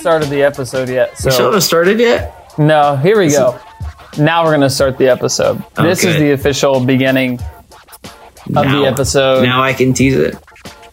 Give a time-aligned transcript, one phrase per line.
[0.00, 1.10] started the episode yet.
[1.10, 2.52] We still So haven't started yet.
[2.58, 3.58] no, here we go.
[4.18, 5.62] Now we're gonna start the episode.
[5.76, 7.38] This is the official beginning
[8.46, 9.42] of Now- the episode.
[9.44, 10.36] Now I can tease it.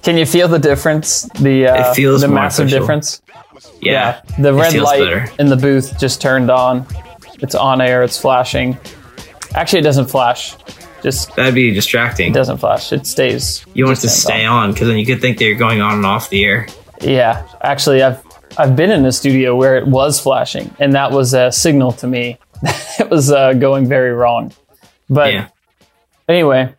[0.03, 1.23] Can you feel the difference?
[1.39, 2.79] The uh, It feels the massive official.
[2.81, 3.21] difference.
[3.81, 5.27] Yeah, the red light better.
[5.39, 6.85] in the booth just turned on.
[7.41, 8.03] It's on air.
[8.03, 8.77] It's flashing.
[9.53, 10.55] Actually, it doesn't flash.
[11.03, 12.31] Just That'd be distracting.
[12.31, 12.91] it doesn't flash.
[12.93, 13.65] It stays.
[13.73, 15.93] You want it to stay on because then you could think that you're going on
[15.95, 16.67] and off the air.
[17.01, 18.21] Yeah, actually, I've
[18.57, 22.07] I've been in a studio where it was flashing, and that was a signal to
[22.07, 22.37] me
[22.99, 24.53] it was uh, going very wrong.
[25.09, 25.47] But Yeah.
[26.27, 26.73] anyway,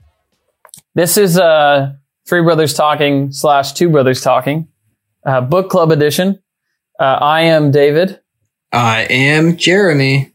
[0.95, 1.93] this is uh,
[2.29, 4.69] Three Brothers Talking slash Two Brothers Talking,
[5.25, 6.41] uh, book club edition.
[6.99, 8.21] Uh, I am David.
[8.73, 10.33] I am Jeremy.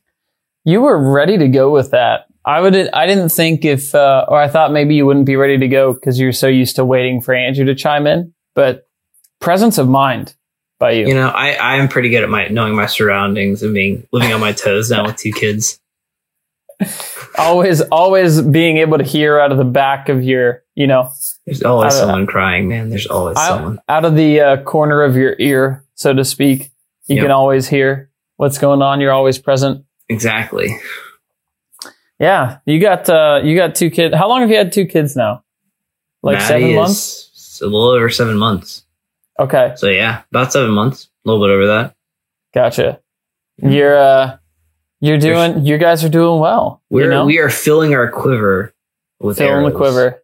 [0.63, 2.25] You were ready to go with that.
[2.45, 2.75] I would.
[2.75, 5.93] I didn't think if, uh, or I thought maybe you wouldn't be ready to go
[5.93, 8.33] because you're so used to waiting for Andrew to chime in.
[8.55, 8.87] But
[9.39, 10.35] presence of mind
[10.83, 11.07] by you.
[11.07, 14.33] You know, I I am pretty good at my knowing my surroundings and being living
[14.33, 15.79] on my toes now with two kids.
[17.37, 21.09] always always being able to hear out of the back of your you know
[21.45, 22.89] There's always someone crying, man.
[22.89, 23.79] There's always out, someone.
[23.87, 26.71] out of the uh, corner of your ear so to speak
[27.07, 27.23] you Yep.
[27.25, 30.77] can always hear what's going on you're always present Exactly.
[32.19, 35.15] yeah you got uh you got two kids how long have you had two kids
[35.15, 35.43] now
[36.21, 38.83] like Maddie seven months A little over seven months.
[39.39, 41.09] Okay So yeah, about seven months.
[41.25, 41.95] A little bit over that.
[42.53, 42.99] gotcha
[43.57, 44.37] you're uh
[44.99, 48.73] you're doing you guys are doing well We're you know we are filling our quiver
[49.19, 50.23] with filling the quiver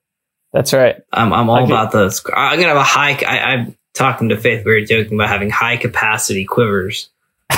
[0.51, 1.71] that's right I'm I'm all Okay.
[1.71, 2.23] about this.
[2.33, 3.11] I'm gonna have a high.
[3.25, 4.65] I, I'm talking to Faith.
[4.65, 7.09] We were joking about having high capacity quivers,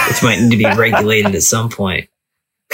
[0.08, 2.10] which might need to be regulated at some point.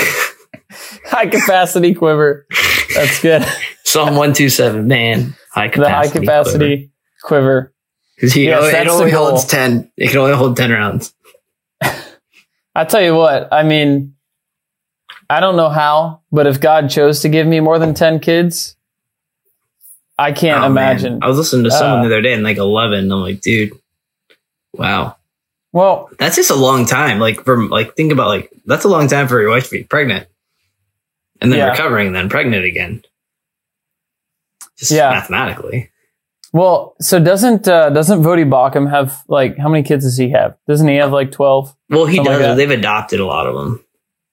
[1.05, 2.45] high capacity quiver
[2.94, 3.45] that's good
[3.83, 5.80] Psalm one two seven, man, high capacity.
[5.80, 6.08] the high
[6.42, 6.92] capacity
[7.23, 7.73] quiver
[8.17, 9.89] because Yes, it that's the only holds ten.
[9.95, 11.14] It can only hold ten rounds.
[12.75, 14.15] I tell you what, I mean,
[15.30, 18.75] I don't know how, but if God chose to give me more than 10 kids,
[20.17, 20.71] I can't Oh, man.
[20.71, 21.19] imagine.
[21.23, 22.99] I was listening to someone Uh, the other day and like eleven.
[22.99, 23.71] And I'm like, dude,
[24.73, 25.15] wow,
[25.73, 27.19] Well, that's just a long time.
[27.19, 29.83] Like from like think about like that's a long time for your wife to be
[29.83, 30.27] pregnant,
[31.42, 31.69] and then Yeah.
[31.71, 33.03] recovering, and then pregnant again.
[34.77, 35.11] Just Yeah.
[35.11, 35.92] mathematically.
[36.53, 40.58] Well, so doesn't uh, doesn't Voddie Baucham have like how many kids does he have?
[40.67, 41.75] Doesn't he have like 12?
[41.89, 42.58] Well, he Something like does.
[42.58, 43.83] They've adopted a lot of them.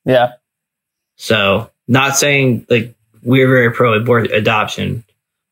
[0.04, 0.32] Yeah.
[1.16, 5.04] So, not saying like we're very pro adoption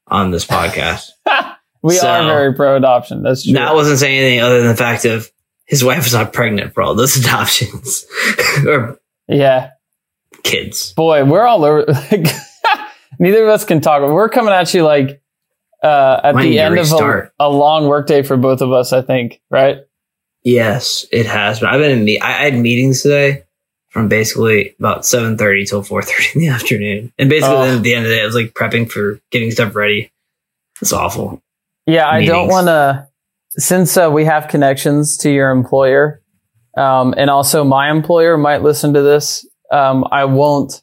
[0.06, 1.10] on this podcast.
[1.82, 3.22] we So- are very pro adoption.
[3.22, 3.54] That's true.
[3.54, 5.30] That wasn't saying anything other than the fact of
[5.64, 8.04] his wife was not pregnant for all those adoptions
[8.66, 9.70] or yeah.
[10.42, 10.92] kids.
[10.92, 11.84] Boy, we're all over.
[11.86, 12.26] Like,
[13.18, 14.02] neither of us can talk.
[14.02, 15.21] We're coming at you like
[15.82, 19.40] uh, at the end of a, a long workday for both of us, I think,
[19.50, 19.78] right?
[20.44, 21.60] Yes, it has.
[21.60, 22.04] But I've been in.
[22.04, 23.44] Me- I, had meetings today
[23.90, 27.64] from basically about seven thirty till four thirty in the afternoon, and basically Oh.
[27.64, 30.10] then at the end of the day, I was like prepping for getting stuff ready.
[30.80, 31.40] It's awful.
[31.86, 33.08] Yeah, I don't want to.
[33.50, 36.22] Since uh, we have connections to your employer,
[36.76, 40.82] um, and also my employer might listen to this, um, I won't.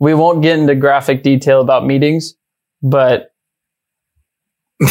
[0.00, 2.34] We won't get into graphic detail about meetings,
[2.82, 3.33] but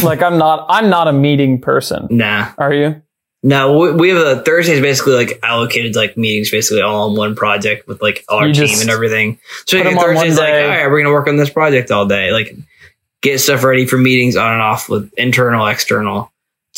[0.03, 0.65] like I'm not.
[0.69, 2.07] I'm not a meeting person.
[2.09, 3.01] Nah, Are you?
[3.45, 7.35] No, we, we have a Thursdays basically like allocated like meetings basically all on one
[7.35, 9.37] project with like our You team and everything.
[9.67, 11.91] So like, 'em on one Thursdays like, all right, we're gonna work on this project
[11.91, 12.31] all day.
[12.31, 12.55] Like
[13.21, 16.31] get stuff ready for meetings on and off with internal, external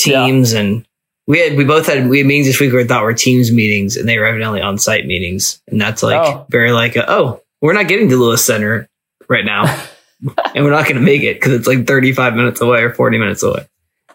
[0.03, 0.25] Yeah.
[0.25, 0.85] teams and
[1.27, 3.95] we had we both had we had meetings this week we thought were teams meetings
[3.95, 5.61] and they were evidently on site meetings.
[5.67, 6.45] And that's like Oh.
[6.49, 8.89] very like a, oh, we're not getting to Lewis Center
[9.29, 9.65] right now.
[10.21, 13.43] and we're not gonna make it because it's like 35 minutes away or 40 minutes
[13.43, 13.67] away.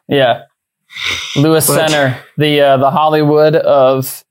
[0.08, 0.42] Yeah.
[1.36, 4.24] Lewis But- Center, the uh, the Hollywood of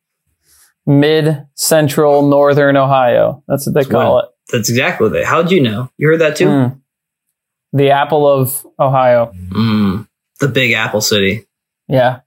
[0.86, 3.44] mid central northern Ohio.
[3.48, 4.26] That's what they call it.
[4.52, 5.90] That's exactly what they how'd you know?
[5.98, 6.48] You heard that too?
[6.48, 6.82] Mm.
[7.74, 9.32] The apple of Ohio.
[9.50, 10.08] Mm,
[10.40, 11.46] the big Apple City.
[11.88, 12.22] Yeah.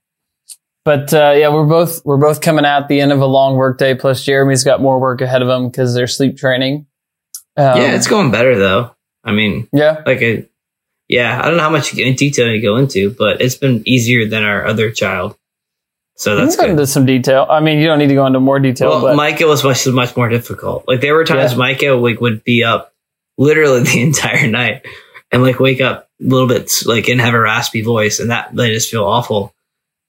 [0.85, 3.93] But uh, yeah, we're both we're both coming at the end of a long workday.
[3.95, 6.87] Plus, Jeremy's got more work ahead of him because they're sleep training.
[7.55, 8.92] Um, yeah, it's going better though.
[9.23, 10.47] I mean, yeah, like a,
[11.07, 14.43] yeah, I don't know how much detail you go into, but it's been easier than
[14.43, 15.37] our other child.
[16.15, 16.69] So that's good.
[16.69, 17.47] into some detail.
[17.49, 19.87] I mean, you don't need to go into more detail, Well, but Micah was much
[19.87, 20.87] much more difficult.
[20.87, 21.57] Like there were times Yeah.
[21.57, 22.93] Micah like would be up
[23.37, 24.85] literally the entire night
[25.31, 28.53] and like wake up a little bit like and have a raspy voice, and that
[28.53, 29.53] made us feel awful.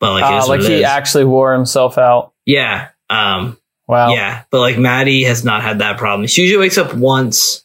[0.00, 0.84] But like, it uh, like he is.
[0.84, 2.32] actually wore himself out.
[2.44, 3.56] yeah, um,
[3.86, 4.14] Wow.
[4.14, 6.26] Yeah, but like Maddie has not had that problem.
[6.26, 7.63] She usually wakes up once,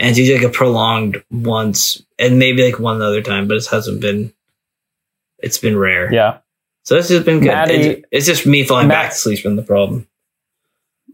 [0.00, 4.00] and she's like a prolonged once, and maybe like one other time, but it hasn't
[4.00, 4.32] been.
[5.38, 6.12] It's been rare.
[6.12, 6.38] Yeah.
[6.84, 7.48] So this has been good.
[7.48, 10.06] Maddie- It- it's just me falling Matt- back to sleep's been the problem.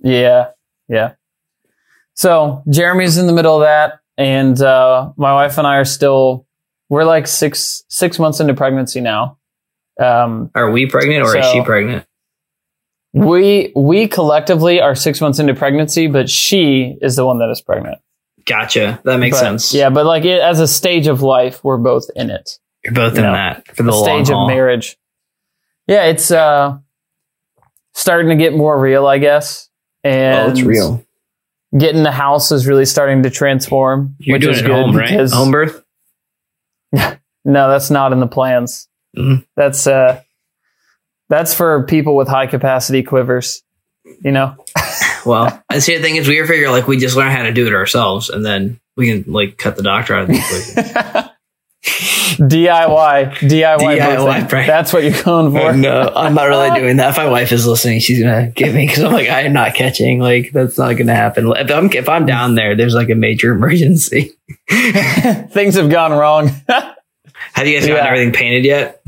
[0.02, 0.50] Yeah,
[0.88, 1.12] yeah.
[2.14, 6.46] So Jeremy's in the middle of that, and uh, my wife and I are still
[6.88, 9.38] we're like six six months into pregnancy now.
[10.00, 12.06] Um, Are we pregnant or is she pregnant?
[13.12, 17.60] we we collectively are six months into pregnancy, but she is the one that is
[17.60, 17.98] pregnant.
[18.46, 19.00] Gotcha.
[19.04, 19.74] That makes But, sense.
[19.74, 22.58] Yeah, but like it, as a stage of life, we're both in it.
[22.84, 23.32] You're both in No.
[23.32, 24.44] that for the The long stage haul.
[24.48, 24.96] of marriage.
[25.88, 26.78] Yeah, it's uh
[27.94, 29.68] starting to get more real, I guess.
[30.04, 31.04] And Oh, it's real.
[31.76, 34.14] Getting the house is really starting to transform.
[34.18, 35.28] You're which doing is it good home, right?
[35.30, 35.82] Home birth?
[37.44, 38.88] No, that's not in the plans.
[39.16, 39.46] Mhm.
[39.56, 40.20] That's uh
[41.28, 43.62] that's for people with high capacity quivers.
[44.22, 44.56] You know?
[45.26, 47.52] Well, I see the thing is we were figuring like we just learn how to
[47.52, 51.30] do it ourselves and then we can like cut the doctor out of the equation.
[52.36, 55.72] DIY, DIY, DIY, That's what you're going for.
[55.72, 57.10] no, I'm not really doing that.
[57.10, 59.74] If my wife is listening, she's gonna get me because I'm like, I am not
[59.74, 60.18] catching.
[60.18, 61.52] Like, that's not gonna happen.
[61.56, 64.32] If I'm if I'm down there, there's like a major emergency.
[64.68, 66.48] Things have gone wrong.
[66.68, 68.06] Have you guys gotten Yeah.
[68.06, 69.02] everything painted yet?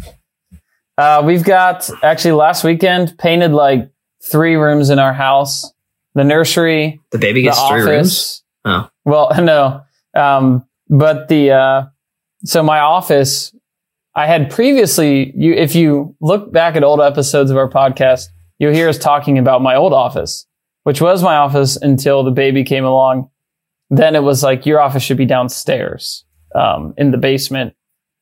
[0.97, 3.91] Uh, we've got actually last weekend painted like
[4.23, 5.71] three rooms in our house.
[6.19, 7.89] The nursery, The baby the gets three rooms.
[7.89, 8.43] office.
[8.65, 8.89] Oh.
[9.05, 9.83] Well, no.
[10.21, 11.83] Um, but the uh,
[12.45, 13.55] so my office,
[14.17, 15.33] I had previously.
[15.37, 18.25] You, if you look back at old episodes of our podcast,
[18.59, 20.45] you'll hear us talking about my old office,
[20.83, 23.31] which was my office until the baby came along.
[23.91, 26.25] Then it was like your office should be downstairs
[26.55, 27.75] um, in the basement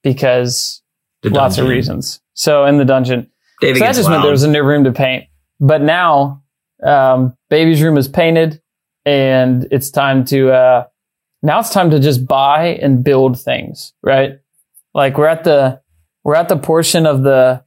[0.03, 0.83] because
[1.23, 2.21] The lots of reasons.
[2.35, 3.31] So in the dungeon.
[3.63, 5.25] David So that just meant there was a new room to paint.
[5.61, 6.43] But now,
[6.87, 8.61] um, baby's room is painted
[9.05, 10.85] and it's time to, uh,
[11.43, 14.39] now it's time to just buy and build things, right?
[14.95, 15.81] Like we're at the,
[16.25, 17.63] we're at the portion of the,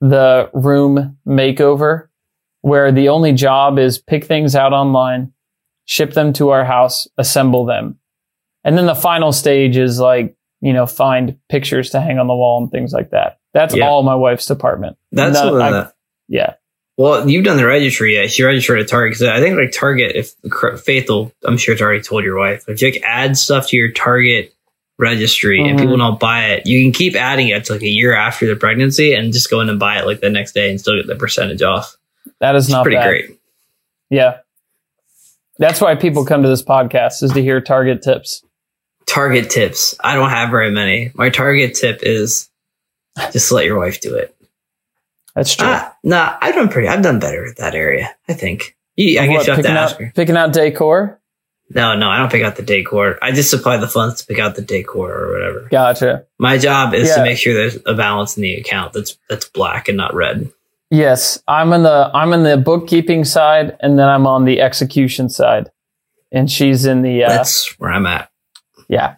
[0.00, 2.08] the room makeover
[2.62, 5.32] where the only job is pick things out online,
[5.84, 7.98] ship them to our house, assemble them.
[8.64, 12.34] And then the final stage is like, you know, find pictures to hang on the
[12.34, 13.38] wall and things like that.
[13.54, 13.88] That's Yeah.
[13.88, 14.96] all my wife's department.
[15.12, 15.90] That's None- I-
[16.28, 16.54] yeah.
[16.98, 18.30] Well, you've done the registry yet.
[18.30, 19.18] She registered at Target.
[19.18, 20.32] 'Cause I think like Target, if
[20.82, 22.64] Faithful, I'm sure it's already told your wife.
[22.68, 24.52] If you like add stuff to your Target
[24.98, 25.82] registry and Mhm.
[25.82, 28.56] people don't buy it, you can keep adding it to like a year after the
[28.56, 31.06] pregnancy and just go in and buy it like the next day and still get
[31.06, 31.96] the percentage off.
[32.40, 33.08] That is It's not pretty bad.
[33.08, 33.30] great.
[34.08, 34.38] Yeah.
[35.58, 38.42] That's why people come to this podcast is to hear Target tips.
[39.06, 39.94] Target tips.
[40.02, 41.10] I don't have very many.
[41.14, 42.48] My Target tip is
[43.32, 44.34] just let your wife do it.
[45.36, 45.68] That's true.
[45.70, 46.88] Ah, nah, I've done pretty.
[46.88, 48.12] I've done better at that area.
[48.28, 48.76] I think.
[48.96, 50.12] You, I What, guess you have to picking ask out, her.
[50.16, 51.20] picking out decor.
[51.68, 53.18] No, no, I don't pick out the decor.
[53.22, 55.68] I just supply the funds to pick out the decor or whatever.
[55.70, 56.24] Gotcha.
[56.38, 57.16] My job is Yeah.
[57.16, 60.50] to make sure there's a balance in the account that's that's black and not red.
[60.90, 65.28] Yes, I'm in the I'm in the bookkeeping side, and then I'm on the execution
[65.28, 65.70] side,
[66.32, 68.30] and she's in the uh, That's where I'm at.
[68.88, 69.16] yeah.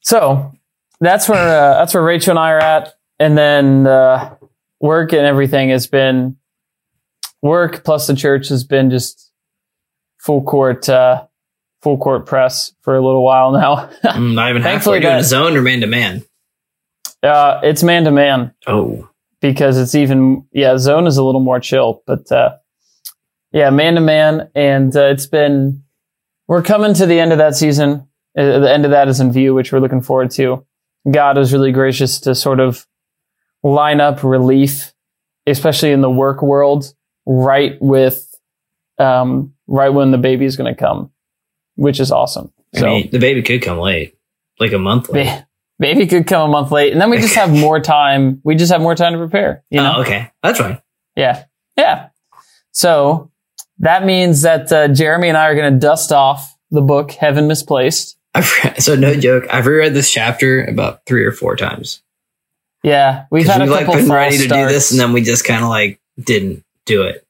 [0.00, 0.52] So
[1.00, 1.38] that's where
[1.74, 4.34] uh, that's where Rachel and I are at, and then uh,
[4.82, 6.36] work and everything has been
[7.40, 9.32] work plus the church has been just
[10.18, 11.24] full court uh,
[11.80, 13.88] full court press for a little while now.
[14.04, 15.00] Mm, not even halfway.
[15.00, 16.22] Doing that- zone or man to man.
[17.22, 18.52] uh, it's man to man.
[18.66, 19.08] Oh,
[19.40, 22.56] because it's even yeah zone is a little more chill but uh
[23.52, 25.82] yeah man to man and uh, it's been
[26.46, 28.06] we're coming to the end of that season
[28.38, 30.64] uh, the end of that is in view which we're looking forward to
[31.10, 32.86] god is really gracious to sort of
[33.62, 34.92] line up relief
[35.46, 36.94] especially in the work world
[37.26, 38.28] right with
[38.98, 41.10] um right when the baby is going to come
[41.76, 44.16] which is awesome I so mean, the baby could come late,
[44.58, 45.26] like a month late.
[45.26, 45.46] ba-
[45.78, 48.72] baby could come a month late and then we just have more time we just
[48.72, 50.80] have more time to prepare you know Oh, okay, that's right.
[51.16, 51.44] Yeah.
[51.76, 52.08] Yeah.
[52.72, 53.30] So
[53.78, 57.48] that means that uh, Jeremy and I are going to dust off the book Heaven
[57.48, 58.16] Misplaced.
[58.34, 59.44] I've re- so no joke.
[59.50, 62.02] I've reread this chapter about three or four times.
[62.82, 63.26] Yeah.
[63.30, 65.44] We've had a like couple been false ready to do this, and then we just
[65.44, 67.24] kind of like didn't do it.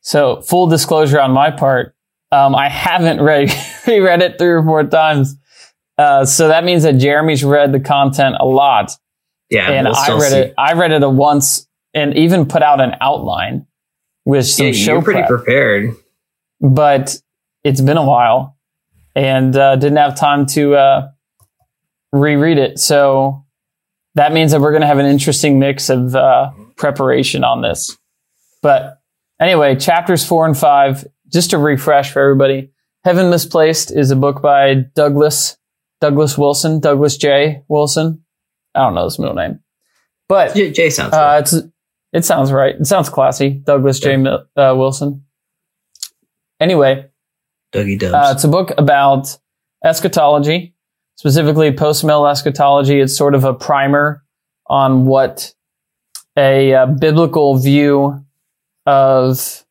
[0.00, 1.94] so full disclosure on my part,
[2.30, 3.50] um, I haven't read,
[3.86, 5.36] reread it three or four times.
[5.98, 8.90] Uh, so that means that Jeremy's read the content a lot
[9.50, 10.38] Yeah, and we'll I read see.
[10.38, 10.54] it.
[10.58, 13.66] I read it a once and even put out an outline
[14.24, 15.28] with some Yeah, show you're pretty prep.
[15.28, 15.94] prepared.
[16.60, 17.16] but
[17.62, 18.56] it's been a while
[19.14, 21.08] and uh, didn't have time to uh,
[22.12, 22.78] reread it.
[22.80, 23.43] So
[24.14, 27.96] that means that we're going to have an interesting mix of uh, preparation on this.
[28.62, 29.00] But
[29.40, 32.70] anyway, chapters four and five, just to refresh for everybody.
[33.04, 35.56] Heaven Misplaced is a book by Douglas
[36.00, 37.62] Douglas Wilson, Douglas J.
[37.68, 38.24] Wilson.
[38.74, 39.60] I don't know his middle name.
[40.28, 41.12] But J, J sounds.
[41.14, 41.54] uh, it's
[42.12, 42.74] it sounds right.
[42.74, 43.50] It sounds classy.
[43.50, 44.16] Douglas J.
[44.16, 45.24] Mil- uh, Wilson.
[46.60, 47.06] Anyway.
[47.72, 48.14] Dougie Dubs.
[48.14, 49.36] uh, it's a book about
[49.84, 50.73] eschatology,
[51.16, 53.00] specifically post-mill eschatology.
[53.00, 54.22] It's sort of a primer
[54.66, 55.52] on what
[56.36, 58.24] a uh, biblical view
[58.86, 59.64] of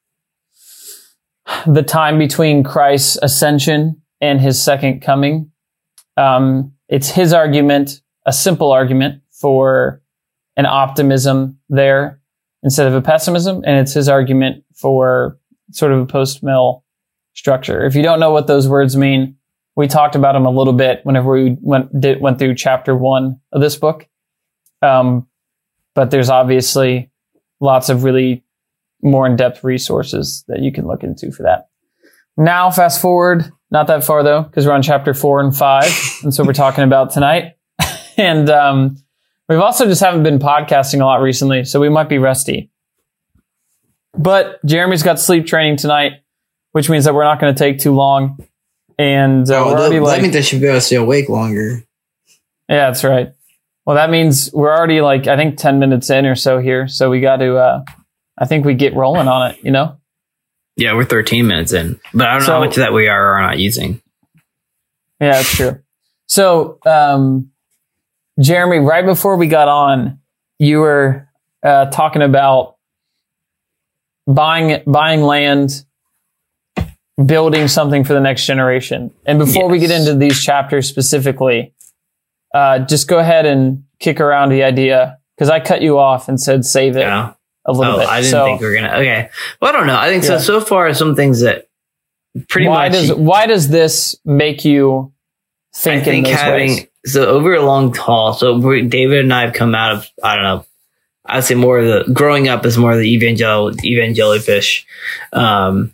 [1.68, 5.52] the time between Christ's ascension and his second coming.
[6.16, 10.02] Um, it's his argument, a simple argument for
[10.56, 12.22] an optimism there
[12.62, 15.38] instead of a pessimism, and it's his argument for
[15.72, 16.86] sort of a post-mill
[17.34, 17.86] structure.
[17.86, 19.36] If you don't know what those words mean,
[19.76, 23.40] we talked about them a little bit whenever we went did, went through chapter one
[23.52, 24.08] of this book.
[24.82, 25.28] Um,
[25.96, 27.12] but there's obviously
[27.60, 28.44] lots of really
[29.02, 31.70] more in-depth resources that you can look into for that.
[32.38, 35.92] Now, fast forward, not that far though, because we're on chapter four and five,
[36.24, 37.54] and so we're talking about tonight.
[38.18, 38.98] and um,
[39.50, 42.72] we've also just haven't been podcasting a lot recently, so we might be rusty.
[44.16, 46.14] But Jeremy's got sleep training tonight,
[46.72, 48.38] which means that we're not going to take too long.
[48.98, 50.96] And uh, oh, we're that, already that like, means they should be able to stay
[50.96, 51.84] awake longer.
[52.70, 53.34] yeah, that's right.
[53.86, 57.10] Well, that means we're already like I think ten minutes in or so here, so
[57.10, 57.58] we got to.
[57.58, 57.84] Uh,
[58.38, 59.60] I think we get rolling on it.
[59.64, 59.98] You know.
[60.76, 63.26] yeah, we're 13 minutes in, but I don't know how much of that we are
[63.26, 64.02] or are not using.
[65.20, 65.80] Yeah, that's true.
[66.28, 67.52] So, um,
[68.40, 70.20] Jeremy, right before we got on,
[70.58, 71.30] you were
[71.62, 72.78] uh, talking about
[74.26, 75.86] buying buying land,
[77.26, 79.12] building something for the next generation.
[79.26, 81.74] And before we get into these chapters specifically,
[82.54, 86.40] uh, just go ahead and kick around the idea because I cut you off and
[86.40, 87.34] said save it Yeah.
[87.66, 88.08] a little Oh, bit.
[88.08, 88.94] I didn't so think we were gonna.
[88.98, 89.30] Okay.
[89.62, 89.98] Well, I don't know.
[89.98, 90.38] I think Yeah.
[90.40, 90.60] so.
[90.60, 91.68] So far, some things that
[92.50, 92.94] pretty why much.
[92.94, 95.12] does why does this make you
[95.76, 96.88] think, I think having ways?
[97.06, 98.34] so over a long haul.
[98.34, 100.66] So we, David and I have come out of I don't know.
[101.26, 104.84] I'd say more of the growing up is more of the evangel evangelifish.
[105.32, 105.94] Um,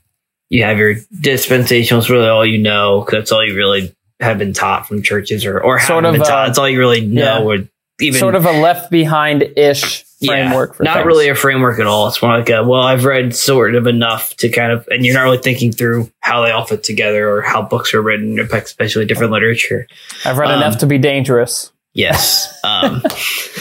[0.50, 4.54] you have your dispensationals, really all you know, 'cause that's all you really have been
[4.54, 6.32] taught from churches, or or Sort of, been taught.
[6.32, 7.24] uh, That's all you really know.
[7.24, 7.40] yeah.
[7.44, 7.58] Or
[8.02, 11.06] even sort of a left behind ish yeah, framework for not things.
[11.06, 12.08] really a framework at all.
[12.08, 15.14] It's more like a well, I've read sort of enough to kind of, and you're
[15.16, 19.06] not really thinking through how they all fit together or how books are written, especially
[19.06, 19.86] different literature.
[20.26, 21.72] I've read um, enough to be dangerous.
[21.94, 22.58] Yes.
[22.64, 23.04] Um,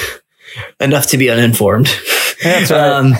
[0.80, 1.86] enough to be uninformed.
[2.42, 2.80] That's right.
[2.92, 3.14] Um,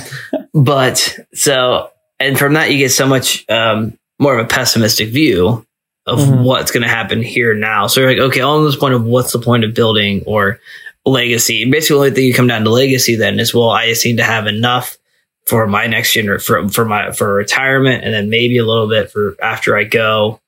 [0.55, 5.65] but so, and from that, you get so much um, more of a pessimistic view
[6.07, 6.43] of Mhm.
[6.43, 7.87] what's going to happen here now.
[7.87, 10.59] So you're like, okay, on this point of what's the point of building or
[11.05, 11.65] legacy?
[11.71, 14.25] Basically, the only thing you come down to legacy then is, well, I need to
[14.25, 14.97] have enough
[15.47, 19.11] for my next gener for for my for retirement, and then maybe a little bit
[19.11, 20.41] for after I go,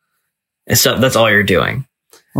[0.67, 1.01] and stuff.
[1.01, 1.87] That's all you're doing.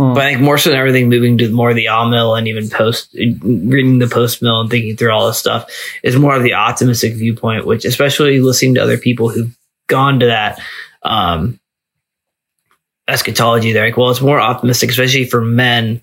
[0.01, 0.15] Mm.
[0.15, 2.69] But I think more so than everything, moving to more of the amill and even
[2.69, 5.69] post reading the post mill and thinking through all this stuff
[6.01, 9.55] is more of the optimistic viewpoint, which especially listening to other people who've
[9.85, 10.59] gone to that
[11.03, 11.59] um,
[13.07, 16.01] eschatology, they're like, well, it's more optimistic, especially for men.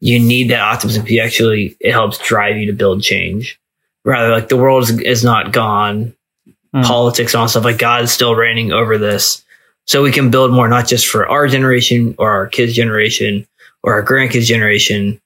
[0.00, 1.06] You need that optimism.
[1.06, 3.60] to actually, it helps drive you to build change.
[4.04, 6.16] Rather, like the world is, is not gone.
[6.74, 6.84] Mm.
[6.84, 9.44] Politics and all stuff like God is still reigning over this
[9.86, 13.46] so we can build more not just for our generation or our kids generation
[13.82, 15.20] or our grandkids generation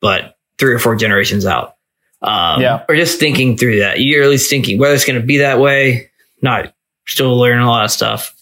[0.00, 1.74] but three or four generations out.
[2.22, 2.84] Um, Yeah.
[2.88, 4.00] or just thinking through that.
[4.00, 6.10] You're at least thinking whether it's going to be that way
[6.42, 6.72] not
[7.06, 8.34] still learning a lot of stuff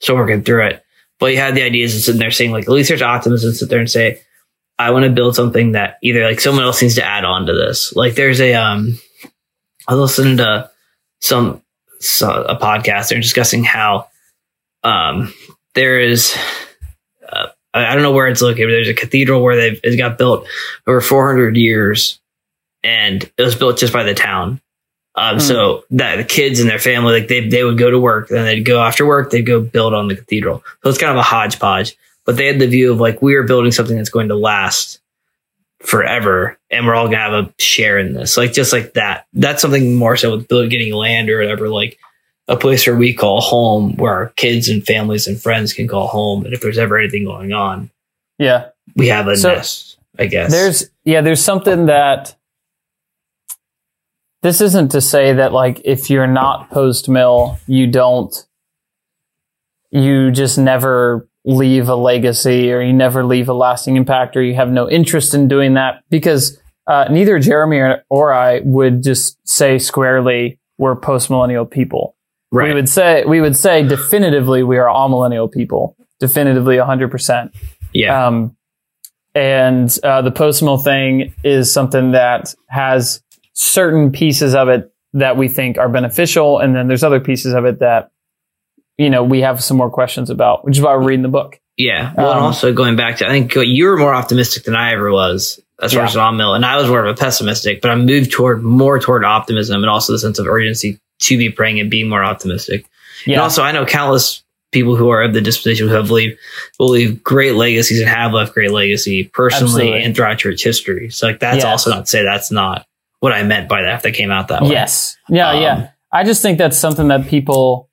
[0.00, 0.84] still working through it.
[1.18, 3.68] But you have the ideas and sitting there saying like at least there's optimism sit
[3.68, 4.20] there and say
[4.78, 7.52] i want to build something that either like someone else needs to add on to
[7.52, 7.92] this.
[7.96, 8.98] Like there's a um
[9.88, 10.70] i was listening to
[11.20, 11.62] some
[12.00, 14.06] so, a podcast they're discussing how
[14.84, 15.32] um,
[15.74, 16.36] there is
[17.28, 18.68] uh, I don't know where it's located.
[18.68, 20.46] But there's a cathedral where they've it got built
[20.86, 22.20] over 400 years,
[22.82, 24.60] and it was built just by the town.
[25.14, 25.40] Um, Hmm.
[25.40, 28.44] So that the kids and their family, like they they would go to work, then
[28.44, 30.62] they'd go after work, they'd go build on the cathedral.
[30.82, 31.96] So it's kind of a hodgepodge.
[32.24, 35.00] But they had the view of like we are building something that's going to last
[35.80, 38.36] forever, and we're all gonna have a share in this.
[38.36, 39.26] Like just like that.
[39.32, 41.68] That's something more so with building getting land or whatever.
[41.68, 41.98] Like
[42.48, 46.06] a place where we call home, where our kids and families and friends can call
[46.06, 46.44] home.
[46.44, 47.90] And if there's ever anything going on,
[48.38, 48.68] yeah.
[48.96, 50.50] we have a So, nest, I guess.
[50.50, 52.34] There's yeah, there's something that
[54.42, 58.34] this isn't to say that like if you're not post mill, you don't
[59.90, 64.54] you just never leave a legacy or you never leave a lasting impact or you
[64.54, 69.38] have no interest in doing that because uh, neither Jeremy or, or I would just
[69.48, 72.14] say squarely we're post millennial people.
[72.50, 72.68] Right.
[72.68, 75.96] We would say we would say definitively we are amillennial people.
[76.20, 77.52] Definitively 100%.
[77.92, 78.26] yeah.
[78.26, 78.56] Um,
[79.34, 85.36] and uh, the post mill thing is something that has certain pieces of it that
[85.36, 88.10] we think are beneficial, and then there's other pieces of it that
[88.96, 91.60] you know we have some more questions about, which is why we're reading the book.
[91.76, 92.12] Yeah.
[92.16, 94.92] Well, and Um, also going back to, I think you were more optimistic than I
[94.94, 96.08] ever was as far Yeah.
[96.08, 97.80] as an mill, and I was more of a pessimistic.
[97.80, 101.50] But I moved toward more toward optimism and also the sense of urgency to be
[101.50, 102.86] praying and being more optimistic.
[103.26, 106.38] And also, I know countless people who are of the disposition who have leave
[106.78, 110.02] will leave great legacies and have left great legacy personally Absolutely.
[110.02, 111.10] and throughout church history.
[111.10, 112.86] So, like, that's also not to say that's not
[113.20, 114.70] what I meant by that if that came out that way.
[114.70, 115.90] yes, yeah, Um, yeah.
[116.12, 117.88] I just think that's something that people.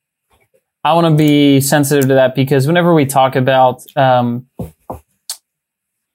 [0.83, 4.47] I want to be sensitive to that because whenever we talk about, um,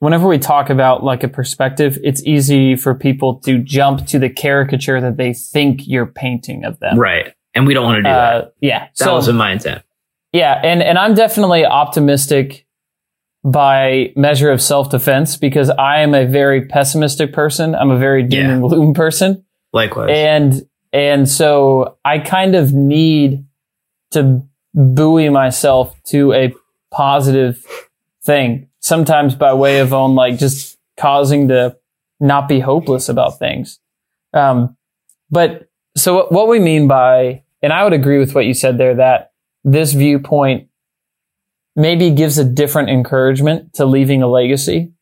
[0.00, 4.28] whenever we talk about like a perspective, it's easy for people to jump to the
[4.28, 6.99] caricature that they think you're painting of them.
[6.99, 7.33] Right.
[7.54, 8.45] And we don't want to do that.
[8.45, 8.78] Uh, yeah.
[8.99, 9.83] That so, wasn't my intent.
[10.33, 12.64] Yeah, and and I'm definitely optimistic
[13.42, 17.75] by measure of self defense because I am a very pessimistic person.
[17.75, 18.52] I'm a very doom Yeah.
[18.52, 20.11] and gloom person, Likewise.
[20.12, 23.45] and and so I kind of need
[24.12, 24.42] to
[24.73, 26.54] buoy myself to a
[26.92, 27.64] positive
[28.23, 28.69] thing.
[28.90, 31.76] Sometimes by way of own like just causing to
[32.18, 33.78] not be hopeless about things.
[34.35, 34.76] Um,
[35.30, 38.78] but so what- what we mean by, and I would agree with what you said
[38.78, 39.30] there that
[39.62, 40.66] this viewpoint
[41.76, 44.92] maybe gives a different encouragement to leaving a legacy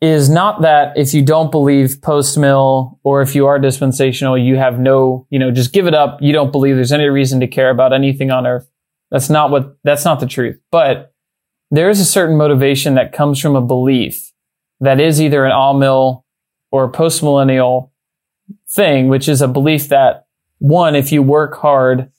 [0.00, 4.56] is not that if you don't believe post mill or if you are dispensational, you
[4.56, 6.16] have no, you know, just give it up.
[6.22, 8.70] You don't believe there's any reason to care about anything on earth.
[9.10, 10.58] That's not what, that's not the truth.
[10.70, 11.09] But
[11.70, 14.32] there is a certain motivation that comes from a belief
[14.80, 16.24] that is either an amill
[16.72, 17.92] or post millennial
[18.70, 20.26] thing, which is a belief that
[20.58, 22.10] one, if you work hard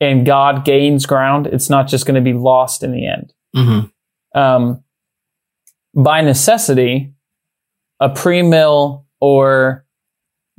[0.00, 3.32] and God gains ground, it's not just going to be lost in the end.
[3.54, 3.80] hmm
[4.38, 4.82] Um,
[5.94, 7.12] by necessity,
[8.00, 9.84] a pre-mill or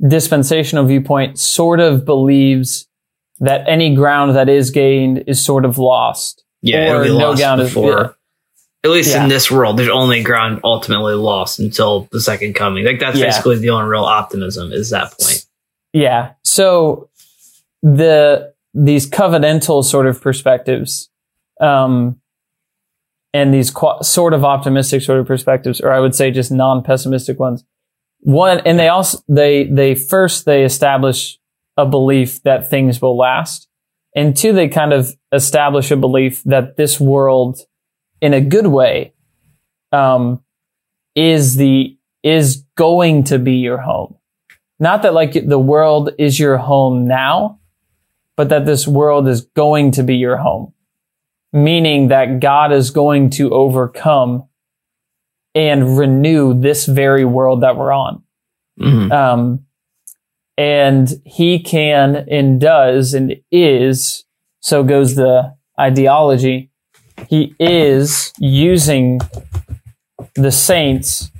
[0.06, 2.86] dispensational viewpoint sort of believes
[3.38, 6.44] that any ground that is gained is sort of lost.
[6.62, 6.92] Yeah.
[6.92, 7.86] Or no ground is- before.
[7.88, 8.08] yeah.
[8.82, 9.22] At least Yeah.
[9.24, 12.84] in this world, there's only ground ultimately lost until the second coming.
[12.84, 13.26] Like that's Yeah.
[13.26, 15.44] basically the only real optimism is that point.
[15.92, 16.30] Yeah.
[16.44, 17.08] So
[17.82, 21.10] the these covenantal sort of perspectives,
[21.60, 22.16] um,
[23.34, 27.38] and these qu- sort of optimistic sort of perspectives, or I would say just non-pessimistic
[27.38, 27.64] ones.
[28.20, 31.38] One, and they also they they first they establish
[31.76, 33.68] a belief that things will last,
[34.14, 37.60] and two, they kind of establish a belief that this world,
[38.20, 39.14] in a good way,
[39.92, 40.42] um,
[41.14, 44.16] is the is going to be your home
[44.80, 47.60] not that like the world is your home now,
[48.36, 50.72] but that this world is going to be your home.
[51.52, 54.48] Meaning that God is going to overcome
[55.54, 58.22] and renew this very world that we're on.
[58.80, 59.12] Mhm.
[59.12, 59.66] Um,
[60.56, 64.24] and he can and does and is,
[64.60, 66.69] so goes the ideology.
[67.28, 69.20] He is using
[70.34, 71.30] the saints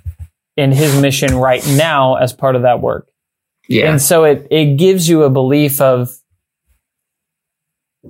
[0.57, 3.09] in his mission right now as part of that work.
[3.69, 3.90] Yeah.
[3.90, 6.11] And so it, it gives you a belief of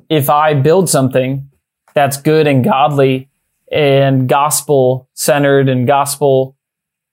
[0.08, 1.50] if I build something
[1.94, 3.28] that's good and godly
[3.70, 6.56] and gospel centered and gospel,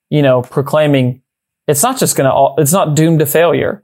[0.10, 1.22] you know, proclaiming,
[1.68, 3.84] it's not just going to, it's not doomed to failure,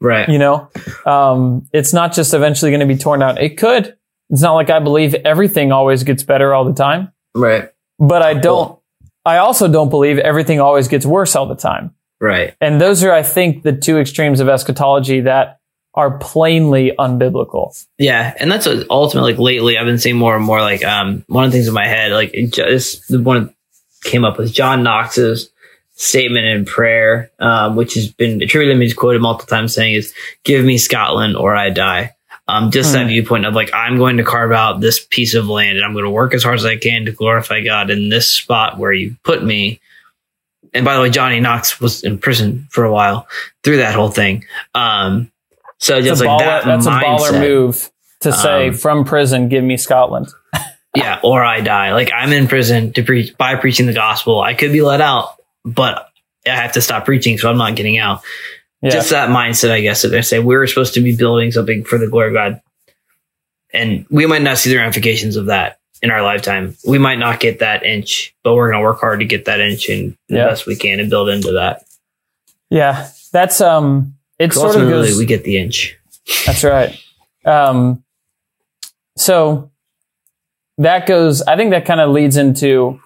[0.00, 0.28] right.
[0.28, 0.68] you know?
[1.06, 3.38] Um, it's not just eventually going to be torn down.
[3.38, 3.96] It could.
[4.32, 7.70] It's not like I believe everything always gets better all the time, Right.
[8.00, 8.78] but I don't,
[9.24, 11.94] I also don't believe everything always gets worse all the time.
[12.20, 12.54] Right.
[12.60, 15.60] And those are, I think, the two extremes of eschatology that
[15.94, 17.84] are plainly unbiblical.
[17.98, 21.22] Yeah, and that's what ultimately like lately I've been seeing more and more like um
[21.28, 23.54] one of the things in my head like it just the one
[24.02, 25.50] came up with John Knox's
[25.94, 29.92] statement in prayer, um, which has been attributed to me, he's quoted multiple times saying
[29.94, 30.14] is
[30.44, 32.14] give me Scotland or I die.
[32.48, 33.08] Um, just that Hmm.
[33.08, 36.04] viewpoint of like I'm going to carve out this piece of land and I'm going
[36.04, 39.16] to work as hard as I can to glorify God in this spot where you
[39.22, 39.80] put me.
[40.74, 43.28] And by the way, Johnny Knox was in prison for a while
[43.62, 44.44] through that whole thing.
[44.74, 45.30] Um,
[45.78, 49.04] so It's just like baller, that that's mindset a baller move to say Um, from
[49.04, 50.28] prison, give me Scotland.
[50.96, 51.92] yeah, or I die.
[51.92, 54.40] Like I'm in prison to preach by preaching the gospel.
[54.40, 56.08] I could be let out, but
[56.46, 58.22] I have to stop preaching, so I'm not getting out.
[58.82, 58.90] Yeah.
[58.90, 61.98] Just that mindset, I guess, that they say we're supposed to be building something for
[61.98, 62.60] the glory of God,
[63.72, 66.76] and we might not see the ramifications of that in our lifetime.
[66.86, 69.60] We might not get that inch, but we're going to work hard to get that
[69.60, 70.46] inch and the Yeah.
[70.48, 71.84] best we can and build into that.
[72.70, 73.08] yeah.
[73.32, 75.96] That's, um, it 'Cause sort of ultimately, goes, we get the inch.
[76.44, 76.98] That's right.
[77.46, 78.02] Um,
[79.16, 79.70] so
[80.78, 83.00] that goes, I think that kind of leads into,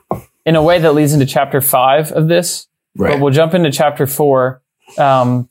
[0.45, 4.07] in a way that leads into chapter five of this, but we'll jump into chapter
[4.07, 4.63] four.
[4.99, 5.49] Um,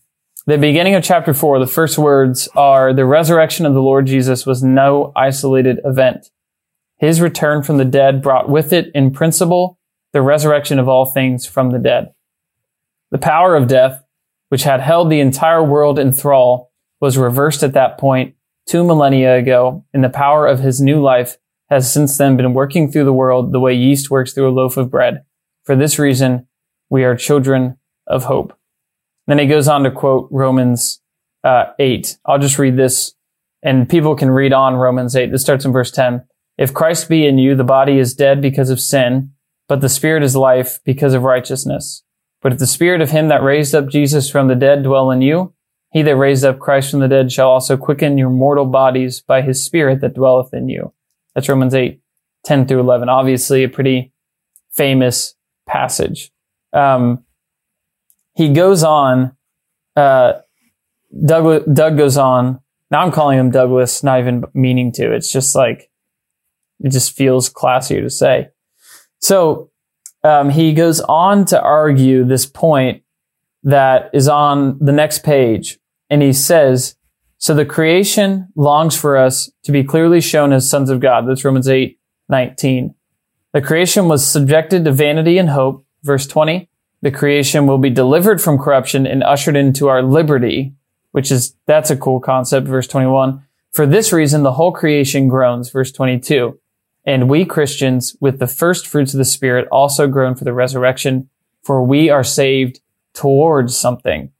[0.47, 4.45] the beginning of chapter four, the first words are the resurrection of the Lord Jesus
[4.45, 6.29] was no isolated event.
[6.97, 9.79] His return from the dead brought with it, in principle,
[10.13, 12.13] the resurrection of all things from the dead.
[13.11, 14.03] The power of death,
[14.49, 18.35] which had held the entire world in thrall, was reversed at that point
[18.67, 21.37] two millennia ago, and the power of his new life
[21.69, 24.77] has since then been working through the world the way yeast works through a loaf
[24.77, 25.23] of bread.
[25.63, 26.47] For this reason,
[26.89, 27.77] we are children
[28.07, 28.57] of hope.
[29.27, 31.01] Then he goes on to quote Romans
[31.43, 32.17] uh, 8.
[32.25, 33.13] I'll just read this
[33.65, 35.31] and people can read on Romans 8.
[35.31, 36.23] This starts in verse 10.
[36.57, 39.31] If Christ be in you, the body is dead because of sin,
[39.67, 42.03] but the spirit is life because of righteousness.
[42.41, 45.21] But if the spirit of him that raised up Jesus from the dead dwell in
[45.21, 45.53] you,
[45.91, 49.41] he that raised up Christ from the dead shall also quicken your mortal bodies by
[49.41, 50.93] his spirit that dwelleth in you.
[51.33, 51.99] That's Romans 8,
[52.45, 53.09] 10 through 11.
[53.09, 54.13] Obviously a pretty
[54.71, 55.35] famous
[55.67, 56.31] passage.
[56.71, 57.24] Um,
[58.35, 59.35] he goes on,
[59.95, 60.33] uh,
[61.25, 62.59] Doug, Doug goes on.
[62.91, 65.11] Now I'm calling him Douglas, not even meaning to.
[65.13, 65.89] It's just like,
[66.81, 68.49] it just feels classier to say.
[69.19, 69.71] So,
[70.23, 73.03] um, he goes on to argue this point
[73.63, 75.79] that is on the next page.
[76.09, 76.95] And he says,
[77.37, 81.27] so the creation longs for us to be clearly shown as sons of God.
[81.27, 82.95] That's Romans 8, 19.
[83.53, 85.85] The creation was subjected to vanity and hope.
[86.03, 86.69] Verse 20
[87.05, 90.73] the creation will be delivered from corruption and ushered into our liberty,
[91.11, 92.65] which is, that's a cool concept.
[92.65, 93.43] Verse 21.
[93.71, 95.69] For this reason, the whole creation groans.
[95.69, 96.59] Verse 22.
[97.05, 101.29] And we Christians, with the first fruits of the Spirit, also groan for the resurrection,
[101.61, 102.79] for we are saved
[103.13, 104.31] towards something.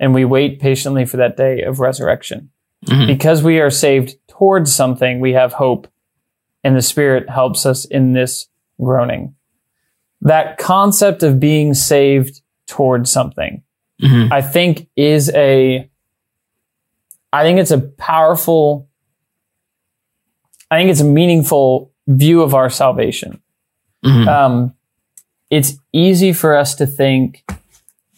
[0.00, 2.50] And we wait patiently for that day of resurrection.
[2.86, 3.08] Mm-hmm.
[3.08, 5.86] Because we are saved towards something, we have hope.
[6.64, 8.48] And the Spirit helps us in this
[8.80, 9.35] groaning
[10.26, 13.62] that concept of being saved towards something,
[14.02, 14.32] mm-hmm.
[14.32, 15.88] I think is a,
[17.32, 18.88] I think it's a powerful,
[20.68, 23.40] I think it's a meaningful view of our salvation.
[24.04, 24.28] Mm-hmm.
[24.28, 24.74] Um,
[25.48, 27.44] it's easy for us to think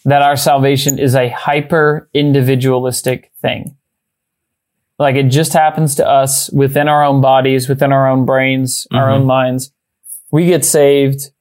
[0.06, 3.76] that our salvation is a hyper individualistic thing.
[4.98, 8.96] Like it just happens to us within our own bodies, within our own brains, mm-hmm.
[8.96, 9.72] our own minds.
[10.30, 11.32] We get saved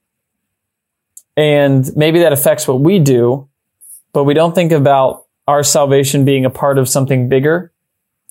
[1.38, 3.48] and maybe that affects what we do,
[4.12, 7.72] but we don't think about our salvation being a part of something bigger.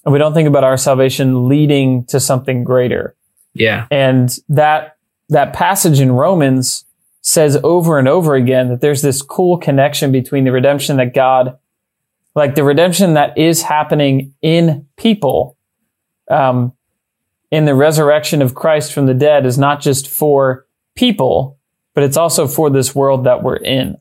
[0.04, 3.16] And we don't think about our salvation leading to something greater.
[3.54, 3.88] Yeah.
[3.92, 4.98] And that,
[5.30, 6.84] that passage in Romans
[7.22, 11.58] says over and over again that there's this cool connection between the redemption that God,
[12.36, 15.58] like the redemption that is happening in people,
[16.30, 16.74] um,
[17.52, 21.57] in the resurrection of Christ from the dead is not just for people,
[21.98, 23.98] but it's also for this world that we're in.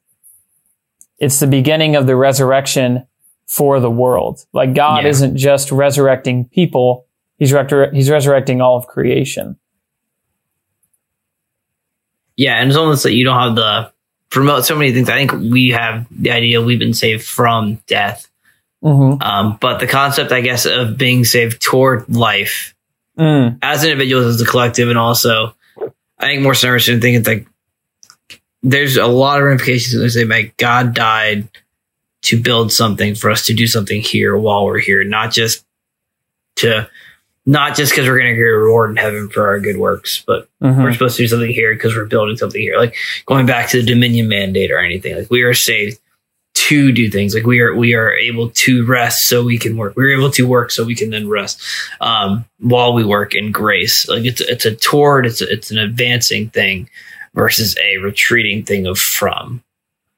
[1.16, 3.06] It's the beginning of the resurrection
[3.46, 4.44] for the world.
[4.52, 5.08] Like God yeah.
[5.08, 7.06] isn't just resurrecting people.
[7.38, 9.56] He's, re- he's resurrecting all of creation.
[12.36, 12.60] Yeah.
[12.60, 13.92] And it's almost that you don't have the,
[14.28, 15.08] promote so many things.
[15.08, 18.28] I think we have the idea we've been saved from death.
[18.84, 19.22] Mm-hmm.
[19.22, 22.74] Um, but the concept, I guess, of being saved toward life
[23.18, 23.58] mm.
[23.62, 25.56] as individuals, as a collective, and also
[26.18, 27.46] I think more so think it's like
[28.66, 31.48] there's a lot of ramifications when they say like God died
[32.22, 35.64] to build something for us to do something here while we're here, not just
[36.56, 36.90] to
[37.48, 40.24] not just because we're going to get a reward in heaven for our good works,
[40.26, 40.82] but mm-hmm.
[40.82, 42.76] we're supposed to do something here because we're building something here.
[42.76, 46.00] Like going back to the Dominion mandate or anything, like we are saved
[46.54, 47.36] to do things.
[47.36, 49.94] Like we are we are able to rest so we can work.
[49.94, 51.62] We're able to work so we can then rest
[52.00, 54.08] um, while we work in grace.
[54.08, 56.90] Like it's it's a toward it's a, it's an advancing thing
[57.36, 59.62] versus a retreating thing of from.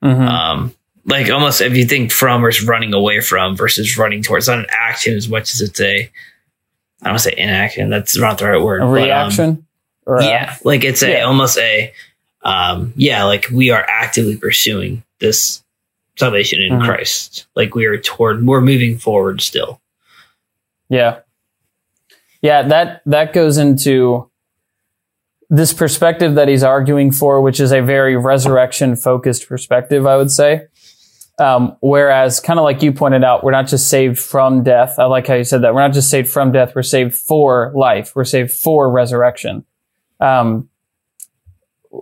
[0.03, 0.23] Mm-hmm.
[0.23, 4.49] Um, like almost if you think from or running away from versus running towards, it's
[4.49, 7.91] not an action as much as it's a, I don't want to say inaction.
[7.91, 8.83] That's not the right word.
[8.83, 9.67] A reaction.
[10.07, 11.23] But, um, yeah, a, like it's a yeah.
[11.25, 11.93] almost a,
[12.43, 15.63] um, yeah, like we are actively pursuing this
[16.17, 16.85] salvation in mm-hmm.
[16.85, 17.47] Christ.
[17.55, 19.81] Like we are toward, we're moving forward still.
[20.89, 21.21] Yeah.
[22.41, 24.28] Yeah, that that goes into
[25.51, 30.31] this perspective that he's arguing for, which is a very resurrection focused perspective, I would
[30.31, 30.67] say.
[31.39, 34.99] Um, whereas, kind of like you pointed out, we're not just saved from death.
[34.99, 35.73] I like how you said that.
[35.73, 36.75] We're not just saved from death.
[36.75, 38.15] We're saved for life.
[38.17, 39.65] We're saved for resurrection.
[40.21, 40.69] Um,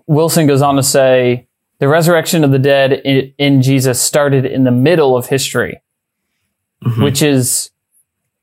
[0.07, 4.65] Wilson goes on to say the resurrection of the dead in, in Jesus started in
[4.65, 5.83] the middle of history,
[6.83, 7.03] mm-hmm.
[7.03, 7.71] which is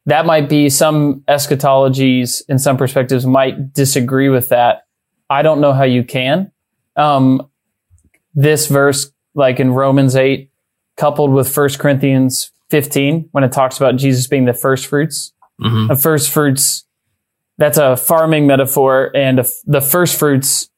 [0.06, 4.83] that might be some eschatologies in some perspectives might disagree with that
[5.34, 6.52] I don't know how you can.
[6.96, 7.50] Um,
[8.36, 10.50] this verse, like in Romans 8,
[10.98, 15.34] coupled with 1 Corinthians 15 when it talks about Jesus being the first fruits.
[15.60, 16.86] hmm The first fruits,
[17.58, 20.70] that's a farming metaphor, and the- the first fruits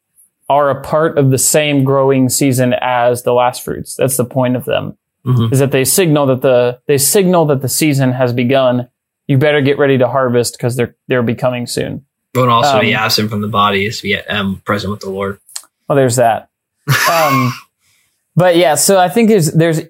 [0.49, 3.95] are a part of the same growing season as the last fruits.
[3.95, 5.51] That's the point of them, Mhm.
[5.51, 8.87] is that they signal that the they signal that the season has begun.
[9.27, 12.04] You better get ready to harvest because they're they're becoming soon.
[12.35, 15.39] But also be Um, absent from the body is yet um, present with the Lord.
[15.87, 16.49] Well, there's that.
[17.09, 17.53] Um,
[18.35, 19.81] but yeah, so I think there's there's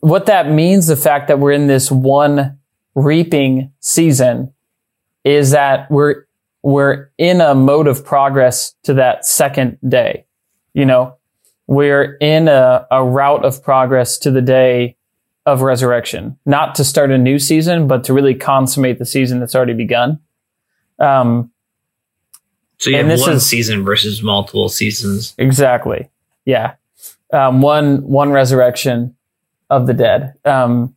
[0.00, 0.86] what that means.
[0.86, 2.58] The fact that we're in this one
[2.94, 4.52] reaping season
[5.24, 6.26] is that we're
[6.62, 10.26] we're in a mode of progress to that second day.
[10.74, 11.16] You know,
[11.66, 14.96] we're in a, a route of progress to the day
[15.46, 19.54] of resurrection, not to start a new season, but to really consummate the season that's
[19.54, 20.20] already begun.
[20.98, 21.50] Um,
[22.80, 25.34] So you And have this one is- season versus multiple seasons.
[25.38, 26.10] Exactly.
[26.44, 26.74] Yeah.
[27.32, 29.14] Um, one one resurrection
[29.68, 30.34] of the dead.
[30.44, 30.96] Um,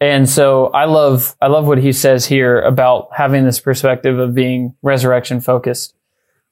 [0.00, 4.34] and so I love I love what he says here about having this perspective of
[4.34, 5.94] being resurrection focused.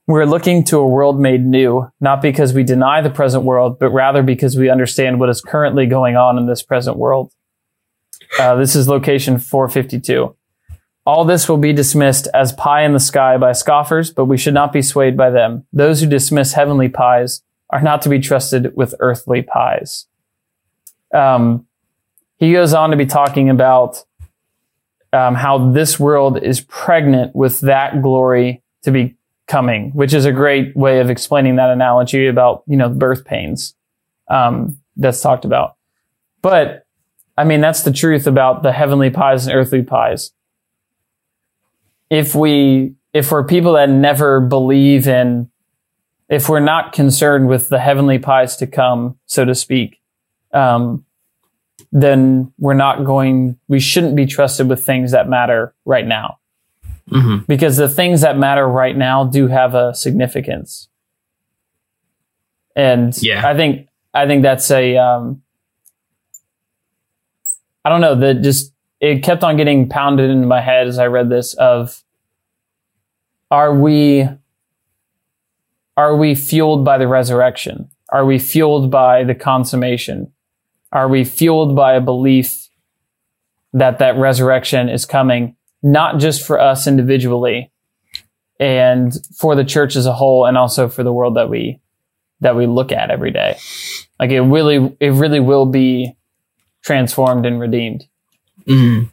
[0.09, 3.91] We're looking to a world made new, not because we deny the present world, but
[3.91, 7.33] rather because we understand what is currently going on in this present world.
[8.39, 10.35] Uh, this is location 452.
[11.05, 14.55] All this will be dismissed as pie in the sky by scoffers, but we should
[14.55, 15.67] not be swayed by them.
[15.73, 20.07] Those who dismiss heavenly pies are not to be trusted with earthly pies.
[21.13, 21.67] Um,
[22.37, 24.05] he goes on to be talking about
[25.13, 30.33] um, how this world is pregnant with that glory to be coming, which is a
[30.33, 33.75] great way of explaining that analogy about you know birth pains
[34.29, 35.77] um, that's talked about.
[36.43, 36.87] But
[37.37, 40.31] I mean, that's the truth about the heavenly pies and earthly pies
[42.13, 45.51] if we if we're people that never believe in
[46.29, 49.99] if we're not concerned with the heavenly pies to come so to speak
[50.53, 51.05] um,
[51.91, 56.39] then we're not going we shouldn't be trusted with things that matter right now.
[57.09, 60.89] Hmm because the things that matter right now do have a significance.
[62.77, 63.47] And Yeah.
[63.47, 65.43] i think i think that's a um
[67.85, 68.73] i don't know that just
[69.03, 72.03] it kept on getting pounded into my head as i read this of
[73.53, 74.27] are we
[75.99, 77.91] are we fueled by the resurrection?
[78.09, 80.33] Are we fueled by the consummation?
[80.91, 82.69] Are we fueled by a belief
[83.75, 87.71] that that resurrection is coming not just for us individually
[88.59, 91.79] and for the church as a whole and also for the world that we
[92.41, 93.59] that we look at every day?
[94.19, 96.17] Like it really it really will be
[96.83, 98.07] transformed and redeemed
[98.67, 99.05] hmm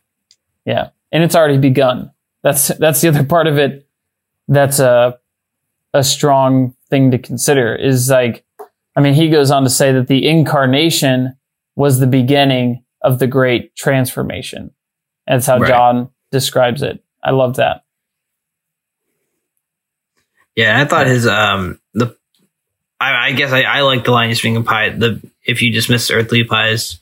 [0.65, 0.89] yeah.
[1.12, 2.12] And it's already begun.
[2.43, 3.88] That's that's the other part of it
[4.47, 5.17] that's a
[5.93, 8.43] a strong thing to consider is like
[8.95, 11.35] i mean he goes on to say that the incarnation
[11.75, 14.71] was the beginning of the great transformation.
[15.27, 15.67] That's how Right.
[15.69, 17.03] john describes it.
[17.23, 17.83] I love that.
[20.55, 22.15] Yeah, I thought his um the
[22.99, 24.89] I, I guess I, I like the line just being pie.
[24.89, 26.99] The if you dismiss earthly pies,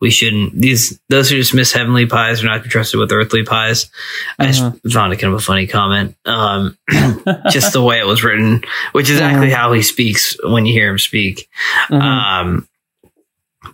[0.00, 0.54] we shouldn't.
[0.58, 3.90] These those who dismiss heavenly pies are not to be trusted with earthly pies.
[4.38, 6.16] I just found it kind of a funny comment.
[6.24, 6.78] Um,
[7.50, 10.90] just the way it was written, which is exactly how he speaks when you hear
[10.90, 11.48] him speak.
[11.90, 12.00] Mhm.
[12.02, 12.66] Um,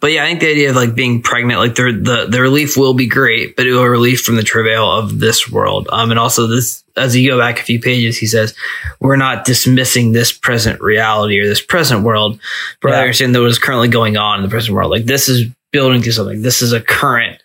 [0.00, 2.76] but yeah, I think the idea of like being pregnant, like the the the relief
[2.76, 5.88] will be great, but it will relief from the travail of this world.
[5.92, 8.52] Um, and also this, as you go back a few pages, he says,
[8.98, 12.40] we're not dismissing this present reality or this present world,
[12.82, 12.94] but Yeah.
[12.94, 14.90] rather understand that what is currently going on in the present world.
[14.90, 16.40] Like this is building to something.
[16.42, 17.38] This is a current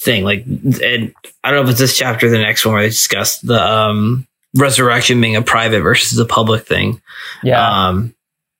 [0.00, 0.22] thing.
[0.24, 2.88] Like, and I don't know if it's this chapter or the next one where they
[2.88, 7.00] discuss the um resurrection being a private versus a public thing
[7.44, 8.12] yeah um,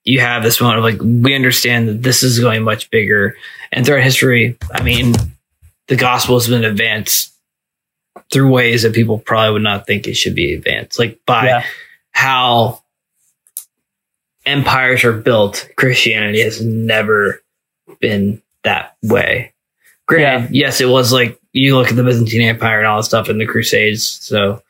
[0.04, 3.37] you have this moment of like we understand that this is going much bigger
[3.72, 5.14] and throughout history i mean
[5.88, 7.35] the gospel has been advanced
[8.33, 11.64] through ways that people probably would not think it should be advanced like by Yeah.
[12.12, 12.85] how
[14.46, 17.42] empires are built christianity has never
[17.98, 19.53] been that way.
[20.11, 23.29] Granted yes it was like you look at the byzantine empire and all that stuff
[23.29, 24.61] in the crusades so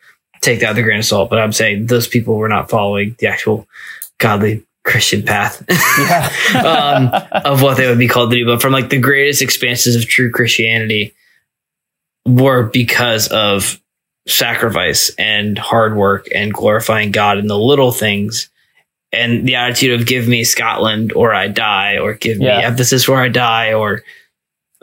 [0.42, 3.16] take that with a grain of salt but i'm saying those people were not following
[3.18, 3.66] the actual
[4.18, 5.64] godly christian path
[5.98, 6.30] yeah
[7.32, 8.44] um, of what they would be called to do.
[8.44, 11.14] But from like the greatest expanses of true christianity
[12.26, 13.80] were because of
[14.28, 18.50] sacrifice and hard work and glorifying god in the little things
[19.12, 22.70] and the attitude of give me scotland or i die or give me Yeah.
[22.72, 24.02] ephesus or i die or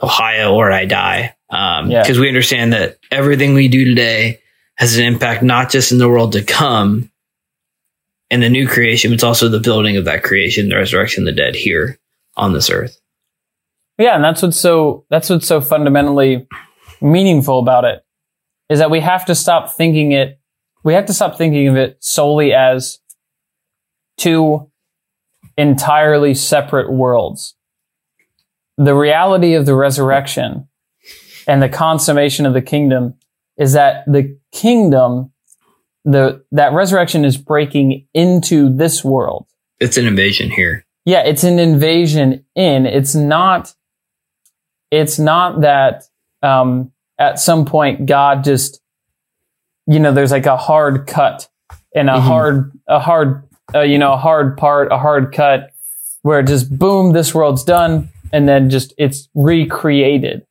[0.02, 2.02] ohio or i die um Yeah.
[2.02, 4.40] because we understand that everything we do today
[4.76, 7.10] has an impact not just in the world to come
[8.30, 11.34] and the new creation, but it's also the building of that creation, the resurrection of
[11.34, 11.98] the dead here
[12.36, 13.00] on this earth.
[13.98, 16.46] Yeah, and that's what's so that's what's so fundamentally
[17.02, 18.04] meaningful about it
[18.70, 20.40] is that we have to stop thinking it
[20.84, 23.00] we have to stop thinking of it solely as
[24.18, 24.70] two
[25.58, 27.56] entirely separate worlds.
[28.78, 30.68] The reality of the resurrection
[31.48, 33.16] and the consummation of the kingdom
[33.58, 35.32] is that the kingdom
[36.06, 39.46] the that resurrection is breaking into this world.
[39.80, 40.86] It's an invasion here.
[41.04, 42.86] Yeah, it's an invasion in.
[42.86, 43.74] It's not
[44.90, 46.04] it's not that
[46.42, 48.80] um, at some point God just,
[49.86, 51.50] you know, there's like a hard cut
[51.94, 52.22] and a Mhm.
[52.22, 55.72] hard, a hard, uh, you know, a hard part, a hard cut
[56.22, 58.10] where just boom, this world's done.
[58.34, 60.46] And then just it's recreated.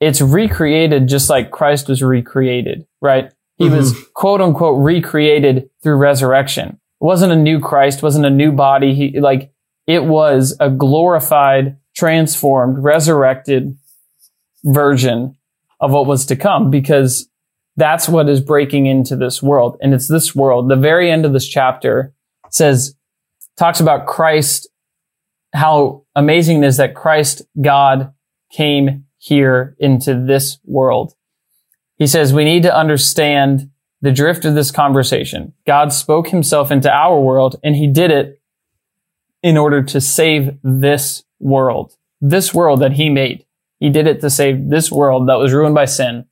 [0.00, 3.32] It's recreated just like Christ was recreated, right?
[3.56, 6.68] He was quote unquote recreated through resurrection.
[6.68, 8.94] It wasn't a new Christ, wasn't a new body.
[8.94, 9.52] He like
[9.86, 13.76] it was a glorified, transformed, resurrected
[14.64, 15.36] version
[15.78, 17.28] of what was to come because
[17.76, 19.76] that's what is breaking into this world.
[19.82, 20.70] And it's this world.
[20.70, 22.14] The very end of this chapter
[22.50, 22.94] says,
[23.56, 24.68] talks about Christ,
[25.52, 28.12] how amazing it is that Christ, God,
[28.52, 31.14] came here into this world.
[31.96, 35.52] He says, we need to understand the drift of this conversation.
[35.66, 38.40] God spoke himself into our world and he did it
[39.42, 43.44] in order to save this world, this world that he made.
[43.78, 46.26] He did it to save this world that was ruined by sin.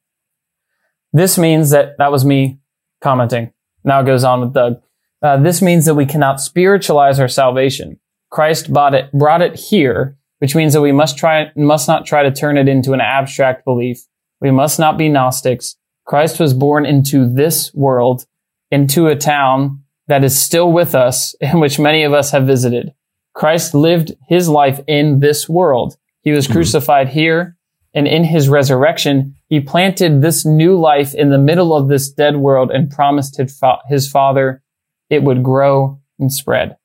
[1.12, 2.58] This means that that was me
[3.00, 3.52] commenting.
[3.84, 4.82] Now it goes on with Doug.
[5.22, 7.98] Uh, this means that we cannot spiritualize our salvation.
[8.30, 12.22] Christ bought it, brought it here, which means that we must try, must not try
[12.22, 14.04] to turn it into an abstract belief.
[14.40, 15.76] We must not be Gnostics.
[16.06, 18.26] Christ was born into this world,
[18.70, 22.92] into a town that is still with us, and which many of us have visited.
[23.34, 25.96] Christ lived his life in this world.
[26.22, 27.56] He was crucified here,
[27.94, 32.36] and in his resurrection, he planted this new life in the middle of this dead
[32.36, 34.62] world and promised his, fa- his father
[35.10, 36.76] it would grow and spread.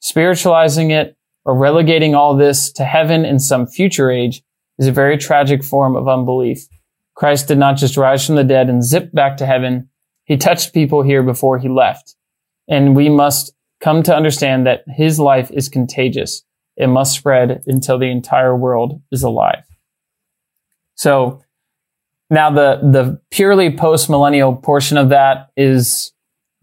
[0.00, 4.42] Spiritualizing it or relegating all this to heaven in some future age
[4.78, 6.66] is a very tragic form of unbelief.
[7.14, 9.88] Christ did not just rise from the dead and zip back to heaven.
[10.24, 12.14] He touched people here before he left.
[12.68, 16.42] And we must come to understand that his life is contagious.
[16.76, 19.64] It must spread until the entire world is alive.
[20.96, 21.42] So
[22.28, 26.12] now the, the purely post millennial portion of that is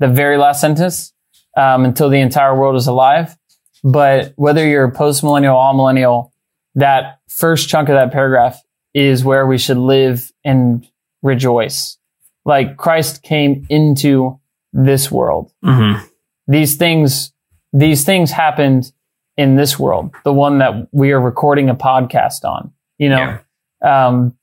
[0.03, 1.13] the very last sentence,
[1.55, 3.37] um, until the entire world is alive.
[3.83, 6.31] But whether you're post millennial, amillennial,
[6.75, 8.59] that first chunk of that paragraph
[8.93, 10.85] is where we should live and
[11.21, 11.97] rejoice.
[12.45, 14.39] Like Christ came into
[14.73, 16.03] this world Mm-hmm.
[16.47, 17.31] these things
[17.71, 18.91] these things happened
[19.37, 23.37] in this world the one that we are recording a podcast on you know
[23.83, 24.35] um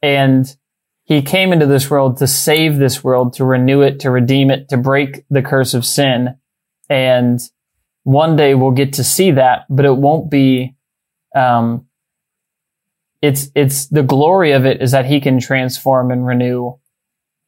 [0.00, 0.56] and
[1.04, 4.68] he came into this world to save this world to renew it to redeem it
[4.68, 6.36] to break the curse of sin
[6.88, 7.40] and
[8.04, 10.74] one day we'll get to see that but it won't be
[11.34, 11.86] um
[13.20, 16.72] it's it's the glory of it is that he can transform and renew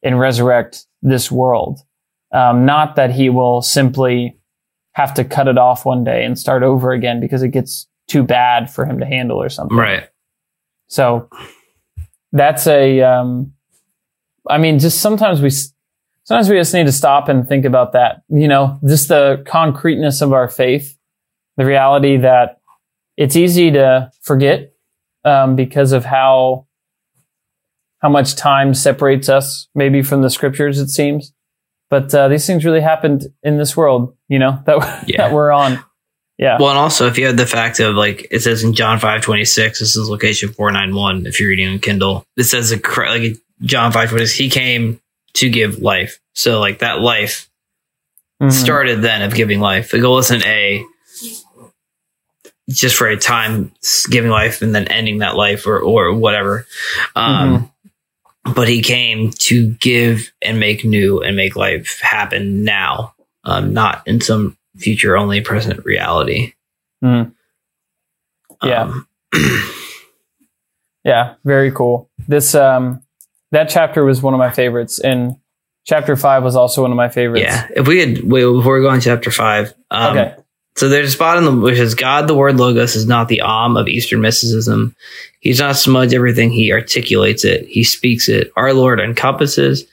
[0.03, 1.79] and resurrect this world
[2.31, 4.37] um, not that he will simply
[4.93, 8.23] have to cut it off one day and start over again because it gets too
[8.23, 9.77] bad for him to handle or something.
[9.77, 10.09] Right.
[10.87, 11.29] So
[12.35, 13.53] that's a, um,
[14.49, 15.49] I mean, just sometimes we,
[16.23, 18.21] sometimes we just need to stop and think about that.
[18.29, 20.97] You know, just the concreteness of our faith,
[21.57, 22.59] the reality that
[23.17, 24.73] it's easy to forget
[25.23, 26.67] um, because of how
[28.01, 30.77] how much time separates us, maybe from the scriptures.
[30.79, 31.33] It seems,
[31.89, 34.15] but uh, these things really happened in this world.
[34.27, 35.17] You know that Yeah.
[35.29, 35.79] that we're on.
[36.37, 36.57] Yeah.
[36.59, 39.21] Well, and also if you have the fact of like it says in John five
[39.21, 41.25] twenty six, this is location four nine one.
[41.25, 44.37] If you're reading on Kindle, it says a, like John five twenty six.
[44.37, 44.99] He came
[45.35, 46.19] to give life.
[46.33, 47.49] So like that life
[48.41, 48.51] Mhm.
[48.51, 49.91] started then of giving life.
[49.91, 50.83] The goal isn't a
[52.69, 53.71] just for a time
[54.09, 56.65] giving life and then ending that life or or whatever.
[57.15, 57.71] Um,
[58.53, 64.03] But he came to give and make new and make life happen now, um, not
[64.05, 66.53] in some future only present reality.
[67.03, 67.33] Mhm.
[68.63, 68.81] Yeah.
[68.83, 69.07] Um,
[71.03, 72.09] Yeah, very cool.
[72.27, 73.03] This um
[73.51, 75.35] that chapter was one of my favorites, and
[75.85, 77.43] chapter five was also one of my favorites.
[77.43, 77.67] yeah.
[77.75, 79.73] If we had wait before we go on to chapter five.
[79.91, 80.35] Um, okay.
[80.77, 83.41] So there's a spot in the which is God, the word logos, is not the
[83.41, 84.95] om of Eastern mysticism.
[85.39, 88.51] He's not smudge everything; he articulates it, he speaks it.
[88.57, 89.85] Our Lord encompasses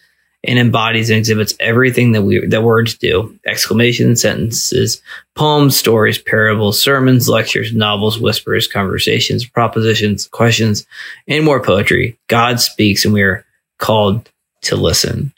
[0.44, 3.38] and embodies and exhibits everything that we that words do.
[3.46, 5.00] Exclamation sentences,
[5.34, 10.86] poems, stories, parables, sermons, lectures, novels, whispers, conversations, propositions, questions,
[11.28, 12.18] and more poetry.
[12.26, 13.44] God speaks and we are
[13.78, 14.28] called
[14.62, 15.32] to listen.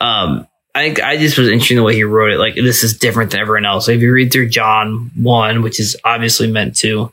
[0.00, 2.38] Um, I think I just was interesting the way he wrote it.
[2.38, 3.86] Like this is different than everyone else.
[3.86, 7.12] Like, if you read through John one, which is obviously meant to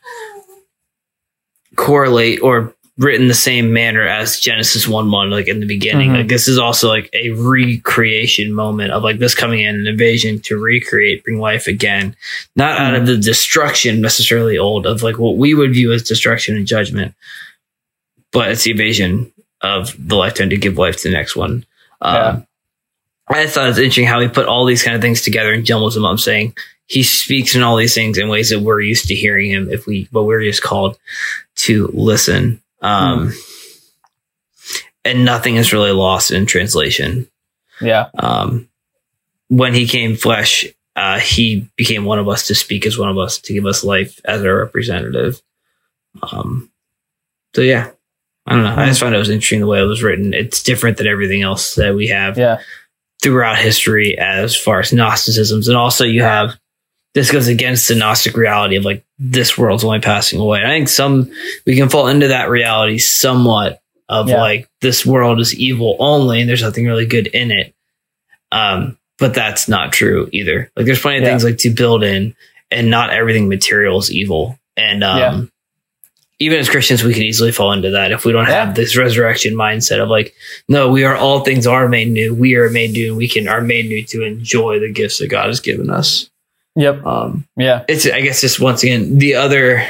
[1.76, 6.12] correlate or written the same manner as Genesis 1 1, like in the beginning.
[6.12, 6.18] Mhm.
[6.18, 10.40] Like this is also like a recreation moment of like this coming in an invasion
[10.42, 12.16] to recreate, bring life again.
[12.56, 16.56] Not out of the destruction necessarily old of like what we would view as destruction
[16.56, 17.16] and judgment,
[18.32, 19.32] but it's the invasion
[19.62, 21.66] of the lifetime to give life to the next one.
[22.02, 22.40] Um, Yeah.
[23.30, 25.66] I thought it was interesting how he put all these kind of things together and
[25.66, 26.54] jumbles them up, saying
[26.88, 29.88] he speaks in all these things in ways that we're used to hearing him if
[29.88, 30.98] we, but we're just called
[31.56, 32.61] to listen.
[32.82, 33.32] Um,
[35.06, 37.28] and nothing is really lost in translation.
[37.80, 38.10] Yeah.
[38.18, 38.70] Um,
[39.48, 40.66] when he came flesh,
[40.96, 43.84] uh, he became one of us to speak as one of us to give us
[43.84, 45.42] life as our representative.
[46.22, 46.70] Um,
[47.56, 47.90] so yeah,
[48.46, 48.76] I don't know.
[48.76, 50.34] I just found it was interesting the way it was written.
[50.34, 52.60] It's different than everything else that we have Yeah.
[53.22, 55.68] throughout history as far as Gnosticisms.
[55.68, 56.58] And also you have
[57.14, 60.62] this goes against the Gnostic reality of like this world's only passing away.
[60.64, 61.32] I think some
[61.66, 64.42] we can fall into that reality somewhat of Yeah.
[64.42, 67.74] like this world is evil only and there's nothing really good in it.
[68.52, 70.72] Um, but that's not true either.
[70.76, 71.30] Like there's plenty of Yeah.
[71.30, 72.36] things like to build in
[72.72, 74.58] and not everything material is evil.
[74.78, 75.42] And um Yeah.
[76.48, 79.54] even as Christians, we can easily fall into that if we don't have this resurrection
[79.54, 80.34] mindset of like,
[80.68, 82.34] no, we are all things are made new.
[82.34, 83.10] We are made new.
[83.10, 86.30] and We can are made new to enjoy the gifts that God has given us.
[86.76, 87.06] Yep.
[87.06, 87.84] Um, Yeah.
[87.88, 89.86] it's I guess just once again the other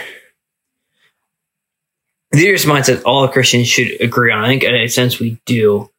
[2.32, 4.44] the other mindset all Christians should agree on.
[4.44, 5.90] I think in a sense we do.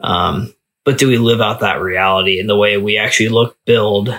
[0.00, 4.14] Um, but do we live out that reality in the way we actually look, build,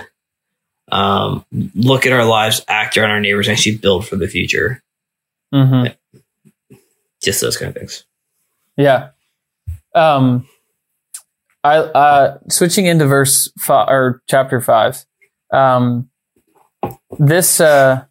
[0.92, 1.44] um,
[1.74, 4.82] look at our lives, act on our neighbors, and actually build for the future?
[5.52, 5.86] hmm
[7.22, 8.04] Just those kind of things.
[8.76, 9.10] Yeah.
[9.94, 10.46] Um,
[11.64, 15.04] I uh, switching into verse five or chapter five.
[15.52, 16.09] Um,
[17.18, 18.04] this uh,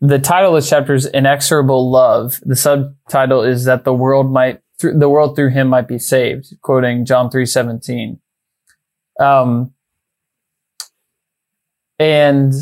[0.00, 4.60] the title of this chapter is "Inexorable Love." The subtitle is that the world might
[4.78, 6.54] through the world through him might be saved.
[6.62, 8.20] Quoting John three seventeen.
[9.18, 9.72] Um,
[11.98, 12.54] and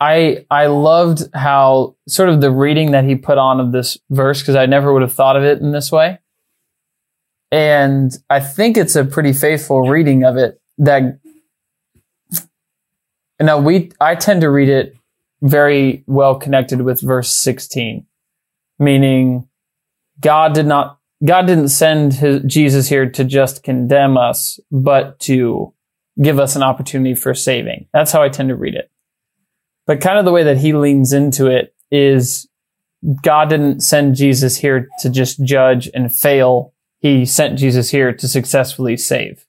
[0.00, 4.40] I I loved how sort of the reading that he put on of this verse
[4.40, 6.18] because I never would have thought of it in this way.
[7.52, 11.19] And I think it's a pretty faithful reading of it that
[13.46, 14.94] now we I tend to read it
[15.42, 18.06] very well connected with verse 16
[18.78, 19.48] meaning
[20.20, 25.72] God did not God didn't send his, Jesus here to just condemn us but to
[26.20, 27.86] give us an opportunity for saving.
[27.92, 28.90] That's how I tend to read it.
[29.86, 32.48] But kind of the way that he leans into it is
[33.22, 36.74] God didn't send Jesus here to just judge and fail.
[36.98, 39.46] He sent Jesus here to successfully save.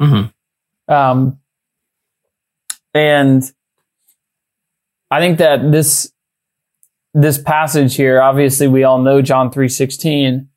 [0.00, 0.92] Mm-hmm.
[0.92, 1.38] Um,
[2.94, 3.42] and
[5.10, 6.12] I think that this
[7.14, 10.48] this passage here, obviously, we all know John three sixteen,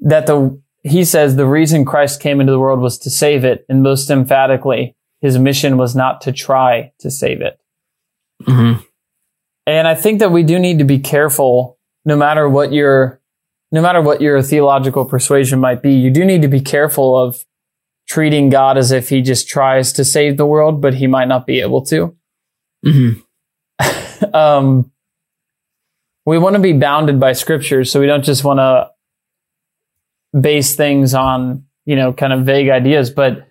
[0.00, 3.64] that the he says the reason Christ came into the world was to save it,
[3.68, 7.58] and most emphatically, his mission was not to try to save it.
[8.42, 8.82] Mm-hmm.
[9.66, 13.20] And I think that we do need to be careful, no matter what your,
[13.72, 17.44] no matter what your theological persuasion might be, you do need to be careful of
[18.06, 21.46] treating God as if he just tries to save the world, but he might not
[21.46, 22.16] be able to.
[22.84, 24.34] Mm-hmm.
[24.34, 24.90] um,
[26.24, 28.90] we want to be bounded by scripture, so we don't just want to
[30.38, 33.48] base things on, you know, kind of vague ideas, but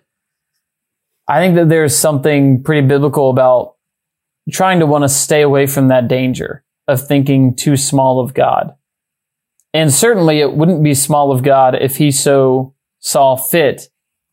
[1.28, 3.74] I think that there's something pretty biblical about
[4.50, 8.74] trying to want to stay away from that danger of thinking too small of God.
[9.74, 13.88] And certainly it wouldn't be small of God if he so saw fit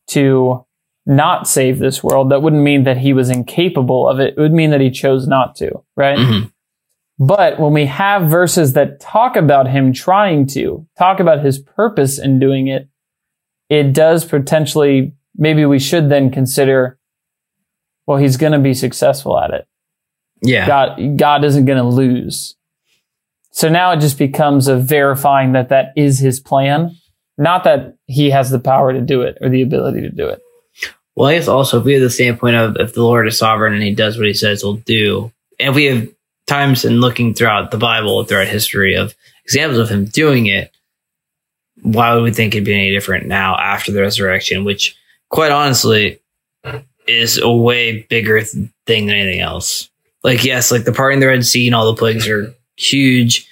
[0.08, 0.64] to
[1.06, 2.30] not save this world.
[2.30, 4.34] That wouldn't mean that he was incapable of it.
[4.36, 6.18] It would mean that he chose not to, right?
[6.18, 6.50] Mhm.
[7.18, 12.18] But when we have verses that talk about him trying to, talk about his purpose
[12.18, 12.88] in doing it,
[13.68, 16.98] it does potentially, maybe we should then consider,
[18.06, 19.66] well, he's going to be successful at it.
[20.42, 20.66] Yeah.
[20.66, 22.56] God, God isn't going to lose.
[23.50, 26.96] So now it just becomes a verifying that that is his plan,
[27.36, 30.42] not that he has the power to do it or the ability to do it.
[31.16, 33.72] Well, I guess also if we have the standpoint of if the Lord is sovereign
[33.72, 36.08] and he does what he says he'll do, and we have
[36.46, 39.14] times in looking throughout the Bible, throughout history of
[39.44, 40.72] examples of him doing it,
[41.82, 44.64] why would we think it'd be any different now after the resurrection?
[44.64, 44.96] Which,
[45.28, 46.20] quite honestly,
[47.06, 49.90] is a way bigger th- thing than anything else.
[50.22, 53.48] Like, yes, like the parting the Red Sea and all the plagues are huge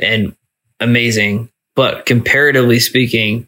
[0.00, 0.36] and
[0.78, 3.46] amazing, but comparatively speaking,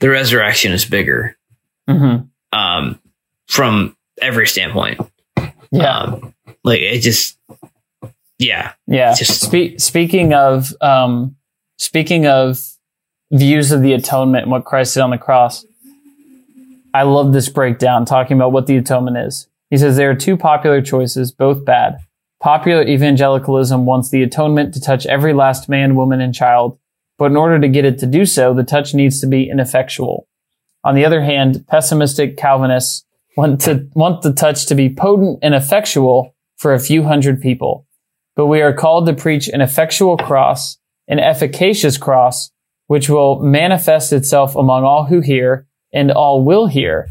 [0.00, 1.36] the resurrection is bigger
[1.88, 2.16] hmm
[2.52, 2.98] um,
[3.48, 5.00] from every standpoint.
[5.70, 5.98] Yeah.
[5.98, 6.34] Um,
[6.64, 7.38] like it just,
[8.38, 9.14] yeah, Yeah.
[9.14, 11.36] Just- Spe- speaking of um,
[11.78, 12.58] speaking of
[13.30, 15.64] views of the atonement and what Christ did on the cross,
[16.92, 19.48] I love this breakdown talking about what the atonement is.
[19.70, 21.96] He says there are two popular choices, both bad.
[22.40, 26.78] Popular evangelicalism wants the atonement to touch every last man, woman, and child,
[27.22, 30.26] but in order to get it to do so, the touch needs to be ineffectual.
[30.82, 33.04] On the other hand, pessimistic Calvinists
[33.36, 37.86] want to want the touch to be potent and effectual for a few hundred people
[38.34, 42.50] but we are called to preach an effectual cross, an efficacious cross,
[42.86, 47.08] which will manifest itself among all who hear, and all will hear,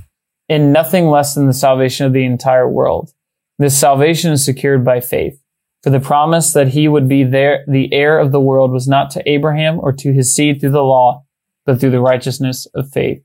[0.49, 3.11] in nothing less than the salvation of the entire world.
[3.59, 5.40] This salvation is secured by faith.
[5.83, 9.09] For the promise that he would be there, the heir of the world was not
[9.11, 11.23] to Abraham or to his seed through the law,
[11.65, 13.23] but through the righteousness of faith.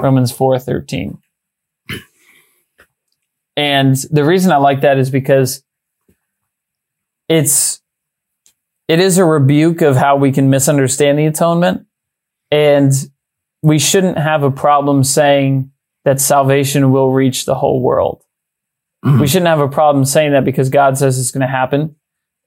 [0.00, 1.18] Romans 4:13.
[3.56, 5.62] And the reason I like that is because
[7.28, 7.80] it's
[8.86, 11.86] it is a rebuke of how we can misunderstand the atonement
[12.50, 12.92] and
[13.62, 15.70] we shouldn't have a problem saying
[16.04, 18.22] that salvation will reach the whole world
[19.04, 19.20] Mhm.
[19.20, 21.96] we shouldn't have a problem saying that because god says it's going to happen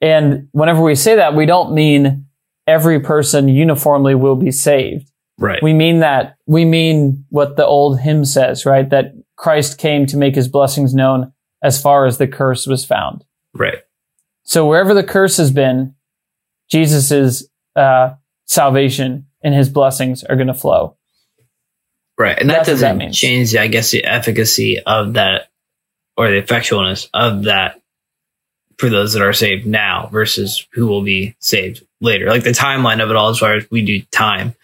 [0.01, 2.25] and whenever we say that we don't mean
[2.67, 5.61] every person uniformly will be saved right.
[5.61, 10.17] we mean that we mean what the old hymn says right that christ came to
[10.17, 11.31] make his blessings known
[11.63, 13.23] as far as the curse was found
[13.53, 13.79] right.
[14.43, 15.95] so wherever the curse has been,
[16.71, 17.43] Jesus'
[17.75, 18.11] uh,
[18.45, 20.97] salvation and his blessings are going to flow.
[22.17, 22.37] Right.
[22.39, 23.17] And that That's that doesn't means.
[23.17, 25.49] change, I guess, the efficacy of that
[26.15, 27.80] or the effectualness of that
[28.81, 32.27] for those that are saved now versus who will be saved later.
[32.27, 34.55] Like the timeline of it all, as far as we do time,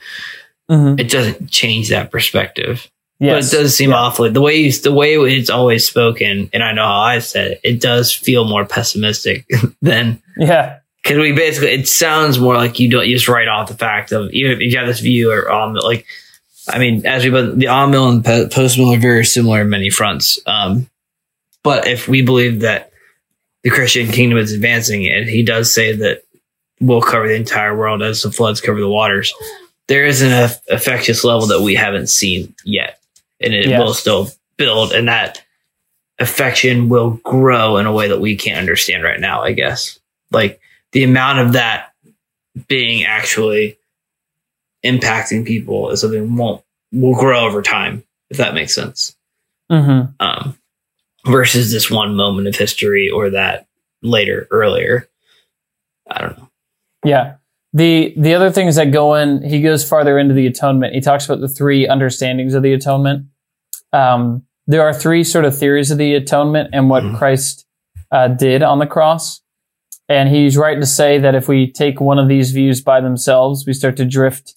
[0.70, 1.00] Mm-hmm.
[1.00, 2.92] it doesn't change that perspective.
[3.22, 3.50] Yes.
[3.52, 6.74] But it does seem awfully the way you, the way it's always spoken, and I
[6.74, 9.46] know how I said it, it does feel more pessimistic
[9.82, 10.80] than Yeah.
[11.02, 14.12] because we basically it sounds more like you don't you just write off the fact
[14.12, 16.06] of even if you have this view or um like
[16.68, 19.90] I mean as we but the amill and post mill are very similar in many
[19.90, 20.38] fronts.
[20.46, 20.90] Um,
[21.64, 22.92] but if we believe that
[23.70, 26.22] the Christian kingdom is advancing, and he does say that
[26.80, 29.34] we'll cover the entire world as the floods cover the waters,
[29.88, 33.00] there is an effectuous level that we haven't seen yet,
[33.42, 33.80] and it Yes.
[33.80, 35.44] will still build, and that
[36.20, 39.42] affection will grow in a way that we can't understand right now.
[39.44, 40.00] I guess
[40.32, 40.60] like
[40.94, 41.92] the amount of that
[42.68, 43.78] being actually
[44.84, 46.64] impacting people is something won't
[46.94, 49.14] will grow over time if that makes sense
[49.70, 50.14] Mm-hmm.
[50.22, 50.58] um
[51.28, 53.68] versus this one moment of history or that
[54.02, 55.08] later earlier
[56.10, 56.50] i don't know
[57.06, 57.36] Yeah.
[57.74, 60.96] The the other things that go in, he goes farther into the atonement.
[60.96, 63.28] He talks about the three understandings of the atonement.
[63.92, 67.18] Um, there are three sort of theories of the atonement and what Mhm.
[67.18, 67.66] Christ
[68.10, 69.42] uh, did on the cross.
[70.08, 73.66] And he's right to say that if we take one of these views by themselves,
[73.68, 74.56] we start to drift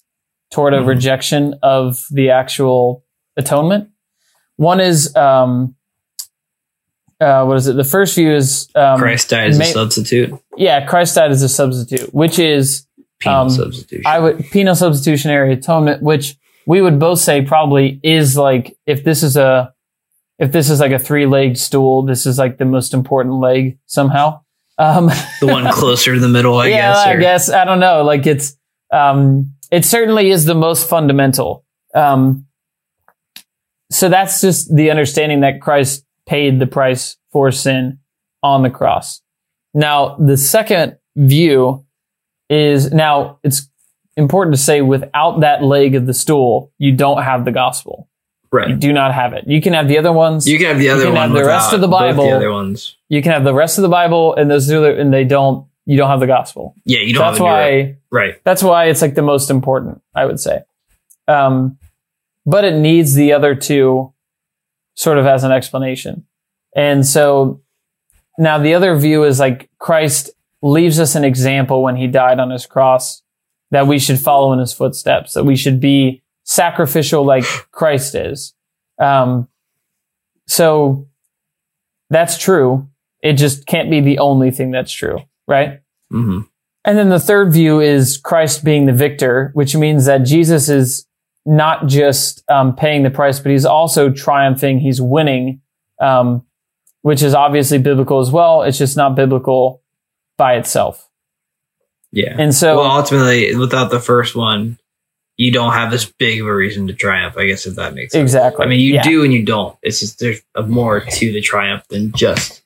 [0.49, 0.87] toward a Mhm.
[0.87, 3.03] rejection of the actual
[3.35, 3.89] atonement.
[4.55, 5.75] One is, um,
[7.21, 7.75] uh, what is it?
[7.75, 11.41] The first view is um, christ died as ma- a substitute yeah, Christ died as
[11.41, 12.85] a substitute, which is
[13.19, 18.37] penal Um, substitution I would penal substitutionary atonement, which we would both say probably is
[18.37, 19.73] like if this is a
[20.37, 23.79] if this is like a three legged stool, this is like the most important leg
[23.85, 24.41] somehow.
[24.77, 25.07] Um,
[25.39, 28.03] the one closer to the middle i yeah, guess I guess I don't know.
[28.03, 28.57] Like it's
[28.91, 31.65] um, it certainly is the most fundamental.
[31.95, 32.45] Um,
[33.89, 37.99] so that's just the understanding that Christ paid the price for sin
[38.43, 39.21] on the cross.
[39.73, 41.85] Now, the second view
[42.49, 43.69] is now it's
[44.17, 48.07] important to say without that leg of the stool, you don't have the gospel.
[48.51, 48.69] Right.
[48.69, 49.45] You do not have it.
[49.47, 50.45] You can have the other ones.
[50.45, 52.25] you can have the other can have the rest of the Bible.
[52.25, 55.13] the other ones you can have the rest of the Bible and those other, and
[55.13, 56.75] they don't, you don't have the gospel.
[56.85, 60.25] yeah you So don't that's why, right that's why it's like the most important, I
[60.25, 60.63] would say.
[61.29, 61.77] Um,
[62.45, 64.13] but it needs the other two
[64.95, 66.25] sort of as an explanation.
[66.75, 67.61] And so
[68.37, 70.29] now the other view is like Christ
[70.61, 73.21] leaves us an example when he died on his cross
[73.71, 78.53] that we should follow in his footsteps, that we should be sacrificial like Christ is.
[78.99, 79.47] Um,
[80.47, 81.07] so
[82.09, 82.89] that's true.
[83.21, 85.81] It just can't be the only thing that's true, right?
[86.09, 86.41] hmm
[86.83, 91.05] And then the third view is Christ being the victor, which means that Jesus is
[91.45, 94.79] not just um, paying the price, but he's also triumphing.
[94.79, 95.61] He's winning,
[95.99, 96.45] um,
[97.01, 98.61] which is obviously biblical as well.
[98.63, 99.81] It's just not biblical
[100.37, 101.07] by itself.
[102.11, 102.35] Yeah.
[102.37, 104.77] And so, well, ultimately, without the first one,
[105.37, 107.35] you don't have this big of a reason to triumph.
[107.37, 108.21] I guess if that makes sense.
[108.21, 108.65] exactly.
[108.65, 109.03] I mean, you Yeah.
[109.03, 109.75] do and you don't.
[109.81, 112.61] It's just there's more to the triumph than just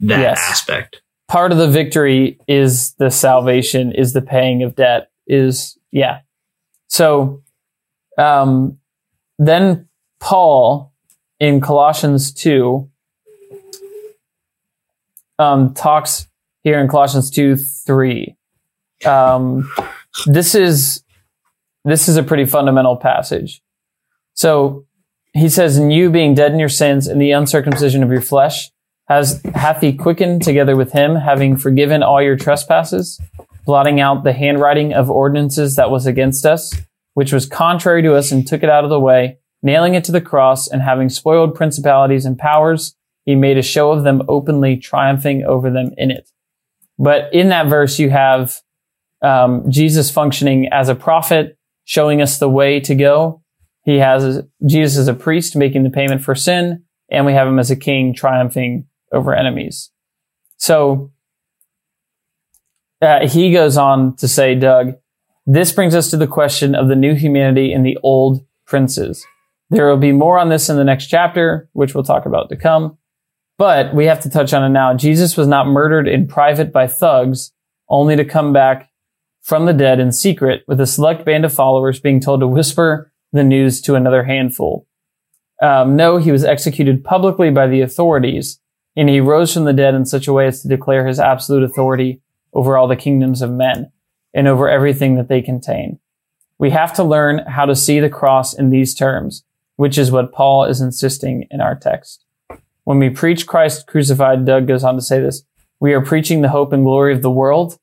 [0.00, 0.38] that Yes.
[0.48, 1.02] aspect.
[1.26, 6.20] part of the victory is the salvation, is the paying of debt, is yeah.
[6.88, 7.42] So
[8.18, 8.78] um
[9.38, 9.88] then
[10.20, 10.92] Paul
[11.40, 12.90] in Colossians 2
[15.38, 16.26] um talks
[16.62, 18.36] here in Colossians 2 3.
[19.06, 19.70] Um
[20.26, 21.02] this is
[21.84, 23.62] this is a pretty fundamental passage.
[24.34, 24.86] So
[25.32, 28.70] he says, And you being dead in your sins and the uncircumcision of your flesh,
[29.08, 33.18] has hath he quickened together with him, having forgiven all your trespasses,
[33.64, 36.74] blotting out the handwriting of ordinances that was against us,
[37.18, 40.12] which was contrary to us, and took it out of the way, nailing it to
[40.12, 42.94] the cross, and having spoiled principalities and powers,
[43.24, 46.30] he made a show of them openly, triumphing over them in it.
[46.96, 48.60] But in that verse, you have
[49.20, 53.42] um, Jesus functioning as a prophet, showing us the way to go.
[53.82, 57.58] He has Jesus as a priest making the payment for sin, and we have him
[57.58, 59.90] as a king triumphing over enemies.
[60.56, 61.10] So
[63.02, 64.94] uh, he goes on to say, Doug,
[65.50, 69.24] this brings us to the question of the new humanity and the old princes.
[69.70, 72.56] There will be more on this in the next chapter, which we'll talk about to
[72.56, 72.98] come.
[73.56, 74.92] But we have to touch on it now.
[74.92, 77.50] Jesus was not murdered in private by thugs,
[77.88, 78.90] only to come back
[79.40, 83.10] from the dead in secret with a select band of followers being told to whisper
[83.32, 84.86] the news to another handful.
[85.62, 88.60] Um, no, he was executed publicly by the authorities,
[88.94, 91.62] and he rose from the dead in such a way as to declare his absolute
[91.62, 92.20] authority
[92.52, 93.90] over all the kingdoms of men
[94.34, 95.98] and over everything that they contain.
[96.58, 99.44] We have to learn how to see the cross in these terms,
[99.76, 102.24] which is what Paul is insisting in our text.
[102.84, 105.42] When we preach Christ crucified, Doug goes on to say this,
[105.80, 107.78] we are preaching the hope and glory of the world.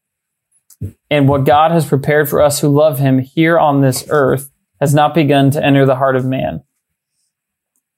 [1.10, 4.94] And what God has prepared for us who love him here on this earth has
[4.94, 6.64] not begun to enter the heart of man.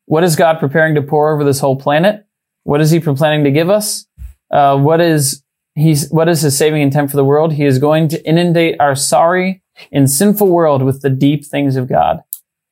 [0.06, 2.26] What is God preparing to pour over this whole planet?
[2.64, 4.06] What is he planning to give us?
[4.52, 5.42] Uh, what is
[5.78, 7.54] he's, what is his saving intent for the world?
[7.54, 9.62] He is going to inundate our sorry
[9.92, 12.22] and sinful world with the deep things of God.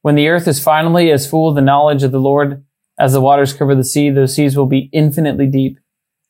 [0.01, 2.63] When the earth is finally as full of the knowledge of the Lord
[2.99, 5.79] as the waters cover the sea, those seas will be infinitely deep.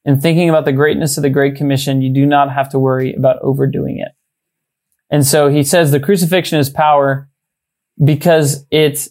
[0.04, 3.14] In thinking about the greatness of the Great Commission, you do not have to worry
[3.14, 4.12] about overdoing it.
[5.10, 7.30] And so he says the crucifixion is power
[8.04, 9.08] because it,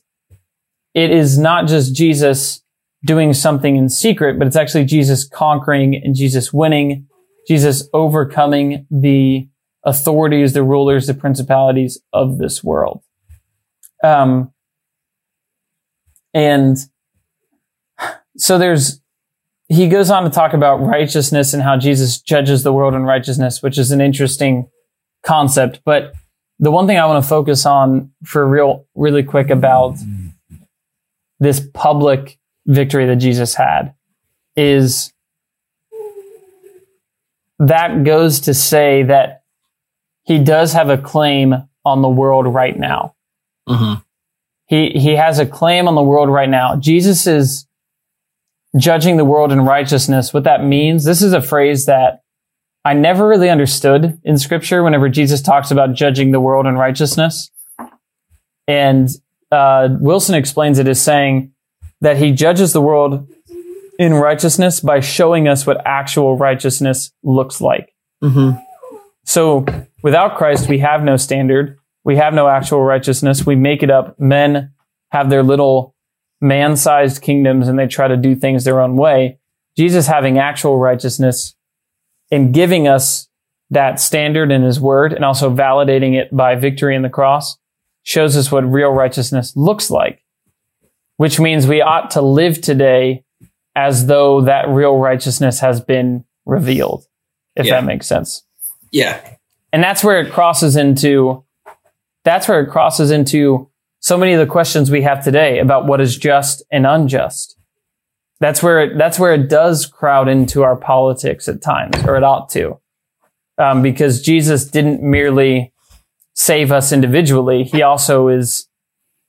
[0.92, 2.62] it is not just Jesus
[3.04, 7.06] doing something in secret, but it's actually Jesus conquering and Jesus winning,
[7.48, 9.48] Jesus overcoming the
[9.84, 13.02] authorities, the rulers, the principalities of this world.
[14.02, 14.52] Um,
[16.32, 16.76] and
[18.36, 19.00] so there's,
[19.68, 23.62] he goes on to talk about righteousness and how Jesus judges the world in righteousness,
[23.62, 24.68] which is an interesting
[25.22, 25.80] concept.
[25.84, 26.12] But
[26.58, 29.96] the one thing I want to focus on for real, really quick about
[31.40, 33.94] this public victory that Jesus had
[34.56, 35.13] is
[37.58, 39.42] that goes to say that
[40.24, 43.14] he does have a claim on the world right now.
[43.68, 44.00] Mm-hmm.
[44.66, 46.76] He, he has a claim on the world right now.
[46.76, 47.66] Jesus is
[48.76, 50.32] judging the world in righteousness.
[50.32, 52.22] What that means, this is a phrase that
[52.84, 57.50] I never really understood in scripture whenever Jesus talks about judging the world in righteousness.
[58.66, 59.08] And
[59.50, 61.52] uh, Wilson explains it as saying
[62.00, 63.28] that he judges the world
[63.98, 67.94] in righteousness by showing us what actual righteousness looks like.
[68.22, 68.58] Mm-hmm.
[69.24, 69.64] So
[70.02, 71.78] without Christ, we have no standard.
[72.04, 73.46] We have no actual righteousness.
[73.46, 74.18] We make it up.
[74.18, 74.72] Men
[75.10, 75.94] have their little
[76.40, 79.38] man sized kingdoms and they try to do things their own way.
[79.76, 81.54] Jesus having actual righteousness
[82.30, 83.28] and giving us
[83.70, 87.56] that standard in his word and also validating it by victory in the cross
[88.02, 90.22] shows us what real righteousness looks like,
[91.16, 93.23] which means we ought to live today
[93.76, 97.04] as though that real righteousness has been revealed,
[97.56, 97.80] if Yeah.
[97.80, 98.42] that makes sense.
[98.92, 99.20] Yeah.
[99.72, 101.44] And that's where it crosses into,
[102.24, 103.68] that's where it crosses into
[104.00, 107.56] so many of the questions we have today about what is just and unjust.
[108.40, 112.22] That's where it, that's where it does crowd into our politics at times, or it
[112.22, 112.78] ought to.
[113.58, 115.72] Um, because Jesus didn't merely
[116.34, 117.64] save us individually.
[117.64, 118.68] He also is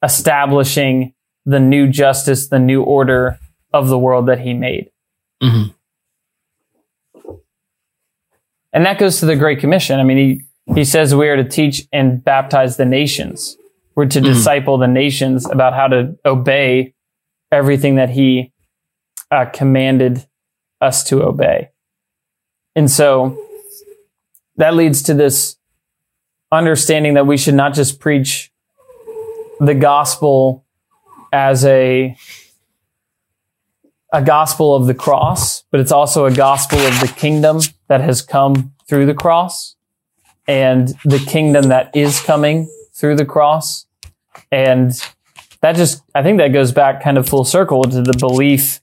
[0.03, 1.13] establishing
[1.45, 3.39] the new justice, the new order
[3.75, 4.89] of the world that he made.
[5.43, 5.73] Mhm.
[8.71, 9.99] And that goes to the Great Commission.
[9.99, 13.57] I mean, he, he says we are to teach and baptize the nations.
[13.95, 16.93] We're to disciple the nations about how to obey
[17.51, 18.51] everything that he
[19.31, 20.25] uh, commanded
[20.81, 21.69] us to obey.
[22.75, 23.37] And so
[24.57, 25.57] that leads to this
[26.51, 28.51] understanding that we should not just preach
[29.59, 30.65] the gospel
[31.31, 32.17] as a
[34.15, 37.59] a gospel of the cross, but it's also a gospel of the kingdom
[37.89, 39.75] that has come through the cross
[40.47, 43.85] and the kingdom that is coming through the cross.
[44.51, 44.91] And
[45.61, 48.79] that just, I think that goes back kind of full circle to the belief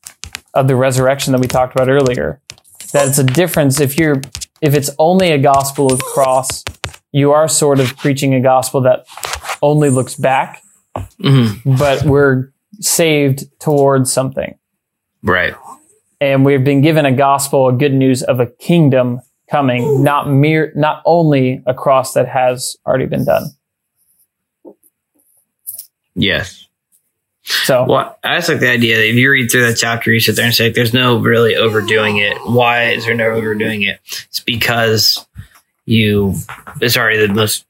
[0.53, 2.41] of the resurrection that we talked about earlier.
[2.93, 4.21] That it's a difference if you're,
[4.61, 6.63] if it's only a gospel of the cross,
[7.11, 9.07] you are sort of preaching a gospel that
[9.63, 10.63] only looks back,
[11.23, 11.79] Mhm.
[11.79, 14.57] but we're saved towards something
[15.23, 15.55] Right.
[16.21, 19.21] and we've been given a gospel, a good news of a kingdom
[19.51, 23.45] coming, not mere, not only a cross that has already been done.
[26.15, 26.67] Yes.
[27.45, 30.21] So, Well, I just like the idea that if you read through that chapter, you
[30.21, 32.37] sit there and say, there's no really overdoing it.
[32.45, 33.99] Why is there no overdoing it?
[34.29, 35.27] It's because
[35.85, 36.35] you,
[36.81, 37.67] it's already the most,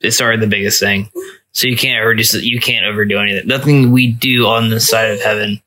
[0.00, 1.10] it's already the biggest thing.
[1.52, 3.48] So you can't just, you can't overdo anything.
[3.48, 5.60] Nothing we do on this side of heaven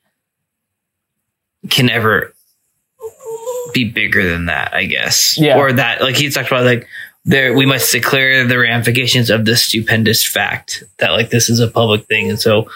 [1.69, 2.33] can ever
[3.73, 5.37] be bigger than that, I guess.
[5.37, 5.57] Yeah.
[5.57, 6.87] Or that, like he talked about, like,
[7.25, 11.67] there, we must declare the ramifications of this stupendous fact that, like, this is a
[11.69, 12.29] public thing.
[12.29, 12.69] And so,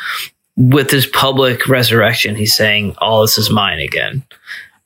[0.56, 4.24] with this public resurrection, he's saying, All this is mine again.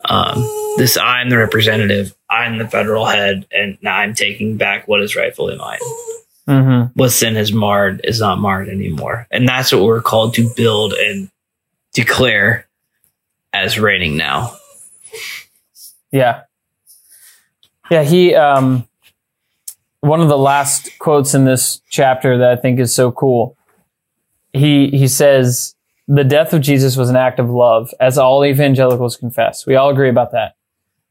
[0.03, 0.41] Um,
[0.77, 5.15] this I'm the representative, I'm the federal head, and now I'm taking back what is
[5.15, 5.79] rightfully mine.
[6.47, 6.91] mhm.
[6.95, 9.27] What sin has marred is not marred anymore.
[9.31, 11.29] And that's what we're called to build and
[11.93, 12.65] declare
[13.53, 14.55] as reigning now.
[16.11, 16.41] yeah.
[17.89, 18.87] Yeah, he, um,
[19.99, 23.57] one of the last quotes in this chapter that I think is so cool.
[24.53, 25.75] He, he says,
[26.07, 29.65] the death of Jesus was an act of love, as all evangelicals confess.
[29.65, 30.55] We all agree about that.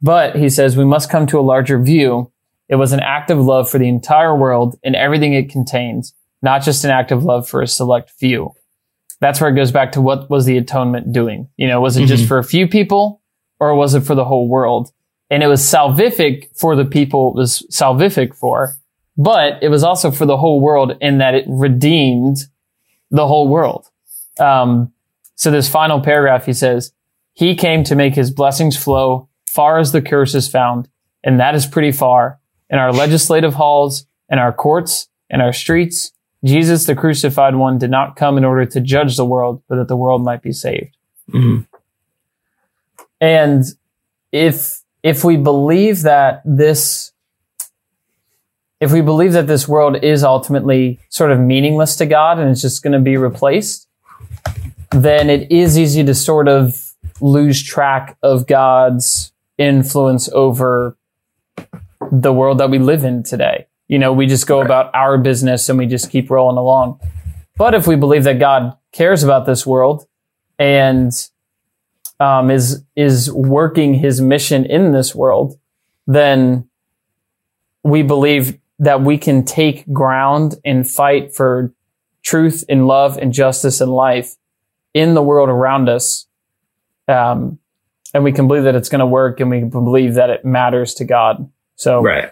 [0.03, 2.31] But he says we must come to a larger view.
[2.69, 6.63] It was an act of love for the entire world and everything it contains, not
[6.63, 8.55] just an act of love for a select few.
[9.21, 11.49] That's where it goes back to what was the atonement doing?
[11.57, 12.29] You know, was it just Mhm.
[12.29, 13.21] for a few people
[13.59, 14.91] or was it for the whole world?
[15.31, 18.75] And it was salvific for the people it was salvific for,
[19.17, 22.39] but it was also for the whole world in that it redeemed
[23.11, 23.87] the whole world.
[24.39, 24.93] Um,
[25.35, 26.93] so this final paragraph, he says,
[27.35, 30.89] he came to make his blessings flow far as the curse is found.
[31.23, 32.39] And that is pretty far
[32.71, 36.13] in our legislative halls, in our courts, in our streets.
[36.45, 39.89] Jesus, the crucified one, did not come in order to judge the world, but that
[39.89, 40.97] the world might be saved.
[41.31, 41.67] Mhm.
[43.21, 43.65] And
[44.33, 47.13] if, if we believe that this,
[48.81, 52.63] if we believe that this world is ultimately sort of meaningless to God and it's
[52.63, 53.87] just going to be replaced,
[54.91, 56.75] then it is easy to sort of
[57.21, 60.97] lose track of God's influence over
[62.11, 63.67] the world that we live in today.
[63.91, 64.67] You know, we just go Right.
[64.67, 67.01] about our business and we just keep rolling along.
[67.59, 70.07] But if we believe that God cares about this world
[70.61, 71.11] and
[72.21, 75.59] um, is is working His mission in this world,
[76.07, 76.69] then
[77.83, 81.73] we believe that we can take ground and fight for
[82.23, 84.37] truth and love and justice and life
[84.95, 86.29] in the world around us.
[87.09, 87.59] Um,
[88.15, 90.45] and we can believe that it's going to work and we can believe that it
[90.45, 91.51] matters to God.
[91.75, 92.31] So, Right.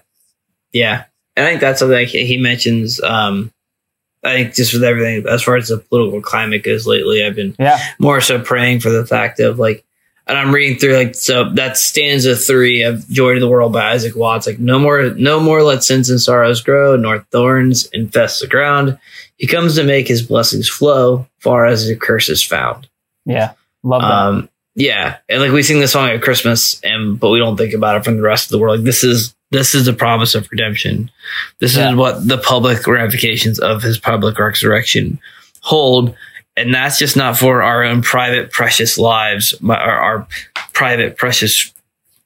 [0.73, 1.05] Yeah.
[1.39, 3.01] And I think that's something he he mentions.
[3.01, 3.53] Um,
[4.25, 7.55] I think just with everything, as far as the political climate goes lately, I've been
[7.61, 9.85] yeah, more so praying for the fact of like,
[10.27, 13.93] and I'm reading through like, so that stanza three of Joy to the World by
[13.93, 14.49] Isaac Watts.
[14.49, 18.99] Like, no more, no more let sins and sorrows grow, nor thorns infest the ground.
[19.37, 22.89] He comes to make his blessings flow far as the curse is found.
[23.25, 23.53] yeah,
[23.85, 24.11] love that.
[24.11, 27.75] Um, yeah, and like we sing this song at Christmas, and but we don't think
[27.75, 28.79] about it from the rest of the world.
[28.79, 31.11] Like this is this is the promise of redemption.
[31.59, 31.91] This Yeah.
[31.91, 35.19] is what the public ramifications of his public resurrection
[35.61, 36.15] hold,
[36.57, 40.27] and that's just not for our own private precious lives, our, our
[40.73, 41.73] private precious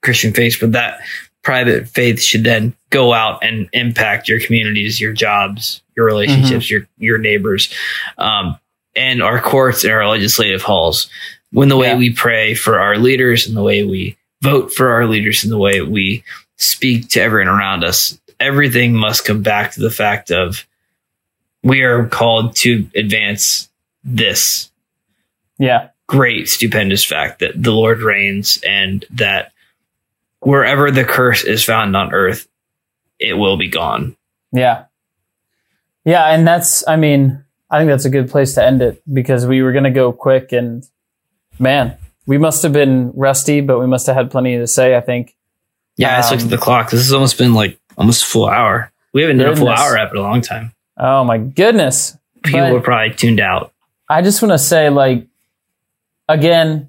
[0.02, 0.98] Christian faith, but that
[1.42, 6.86] private faith should then go out and impact your communities, your jobs, your relationships, your
[6.98, 7.72] your neighbors,
[8.18, 8.56] um,
[8.96, 11.08] and our courts and our legislative halls.
[11.52, 11.96] When the way Yeah.
[11.98, 15.58] we pray for our leaders and the way we vote for our leaders and the
[15.58, 16.24] way we
[16.62, 20.66] speak to everyone around us, everything must come back to the fact of
[21.62, 23.68] we are called to advance
[24.04, 24.70] this
[25.58, 29.52] yeah, great, stupendous fact that the Lord reigns and that
[30.40, 32.48] wherever the curse is found on earth,
[33.18, 34.16] it will be gone.
[34.52, 34.86] Yeah.
[36.04, 36.26] Yeah.
[36.26, 39.62] And that's, I mean, I think that's a good place to end it because we
[39.62, 40.84] were going to go quick and
[41.58, 41.96] man,
[42.26, 45.36] we must have been rusty, but we must have had plenty to say, I think.
[45.96, 46.90] Yeah, I just looked at Um, the clock.
[46.90, 48.90] This has almost been like almost a full hour.
[49.12, 50.72] We haven't done a full hour app in a long time.
[50.96, 52.16] Oh my goodness.
[52.42, 53.72] People But- were probably tuned out.
[54.08, 55.26] I just want to say, like,
[56.28, 56.88] again,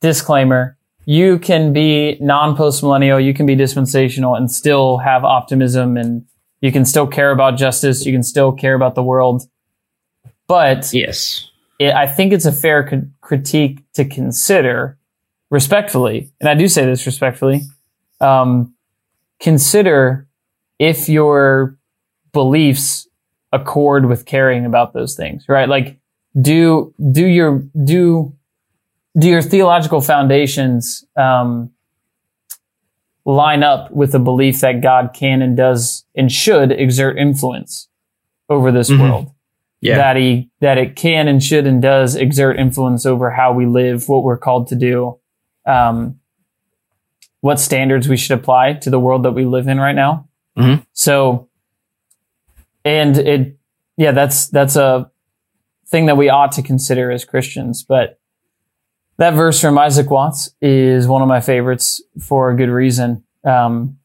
[0.00, 5.96] disclaimer you can be non post millennial, you can be dispensational and still have optimism,
[5.98, 6.24] and
[6.62, 9.42] you can still care about justice, you can still care about the world.
[10.46, 11.50] But Yes.
[11.78, 14.96] it, I think it's a fair c- critique to consider
[15.54, 17.62] respectfully, and I do say this respectfully.
[18.20, 18.74] Um,
[19.40, 20.26] consider
[20.80, 21.78] if your
[22.32, 23.06] beliefs
[23.52, 25.68] accord with caring about those things, right?
[25.68, 25.98] Like,
[26.40, 28.34] do do your do
[29.16, 31.70] do your theological foundations um,
[33.24, 37.88] line up with the belief that God can and does and should exert influence
[38.48, 39.00] over this Mhm.
[39.00, 39.30] world?
[39.80, 39.98] Yeah.
[39.98, 44.08] that he that it can and should and does exert influence over how we live,
[44.08, 45.18] what we're called to do,
[45.66, 46.18] um,
[47.40, 50.28] what standards we should apply to the world that we live in right now.
[50.56, 50.84] Mhm.
[50.92, 51.48] So,
[52.84, 53.56] and it,
[53.96, 55.10] yeah, that's that's a
[55.88, 57.82] thing that we ought to consider as Christians.
[57.82, 58.18] But
[59.18, 63.98] that verse from Isaac Watts is one of my favorites for a good reason, um,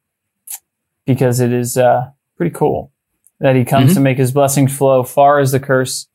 [1.05, 2.91] because it is uh, pretty cool
[3.39, 3.95] that he comes Mhm.
[3.95, 6.07] to make his blessings flow far as the curse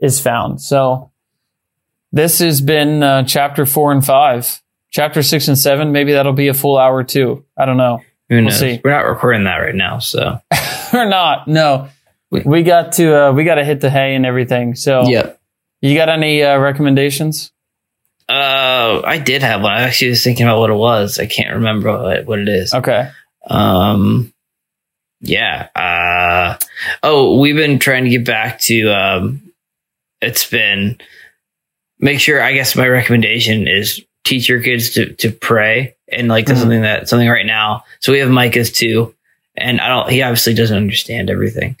[0.00, 0.60] is found.
[0.60, 1.10] So
[2.12, 4.60] this has been uh, chapter four and five.
[4.90, 7.44] Chapter six and seven, maybe that'll be a full hour too.
[7.56, 8.00] I don't know.
[8.30, 8.58] Who knows?
[8.58, 8.80] see.
[8.82, 10.40] We're not recording that right now, so
[10.92, 11.46] we're not.
[11.48, 11.88] No.
[12.30, 14.74] We- We got to uh, we got to hit the hay and everything.
[14.74, 15.32] So yeah,
[15.80, 17.52] you got any uh, recommendations?
[18.30, 19.72] uh I did have one.
[19.72, 21.18] I actually was thinking about what it was.
[21.18, 22.74] I can't remember what, what it is.
[22.74, 23.10] Okay.
[23.48, 24.32] Um,
[25.20, 25.68] yeah.
[25.74, 26.58] Uh,
[27.02, 28.90] oh, we've been trying to get back to.
[28.90, 29.52] Um,
[30.20, 30.98] it's been
[31.98, 32.42] make sure.
[32.42, 36.62] I guess my recommendation is teach your kids to to pray and like that's Mhm.
[36.62, 37.84] something that something right now.
[38.00, 39.14] So we have Micah's two.
[39.60, 41.74] And I don't, he obviously doesn't understand everything.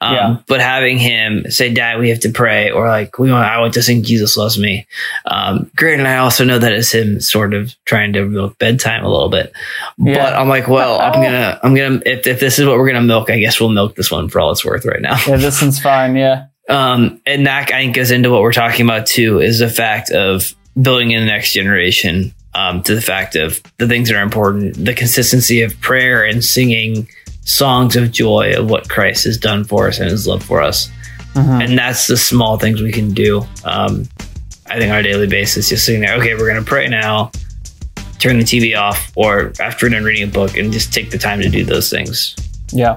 [0.00, 0.36] Um, Yeah.
[0.46, 3.74] but having him say, dad, we have to pray or like, we want, I want
[3.74, 4.86] to sing Jesus loves me.
[5.26, 9.08] Um, granted, I also know that is him sort of trying to milk bedtime a
[9.10, 9.52] little bit,
[9.98, 10.14] Yeah.
[10.14, 13.00] but I'm like, well, I'm gonna, I'm gonna, if, if this is what we're gonna
[13.02, 15.16] milk, I guess we'll milk this one for all it's worth right now.
[15.26, 16.14] Yeah, this one's fine.
[16.14, 16.44] Yeah.
[16.68, 20.10] Um, and that I think goes into what we're talking about too, is the fact
[20.12, 24.22] of building in the next generation, um, to the fact of the things that are
[24.22, 27.08] important, the consistency of prayer and singing
[27.44, 30.88] songs of joy of what Christ has done for us and his love for us.
[31.34, 31.64] Mhm.
[31.64, 33.46] And that's the small things we can do.
[33.64, 34.08] Um,
[34.66, 37.30] I think on a daily basis, just sitting there, okay, we're going to pray now,
[38.18, 41.40] turn the TV off, or after done reading a book, and just take the time
[41.40, 42.34] to do those things.
[42.70, 42.96] Yeah.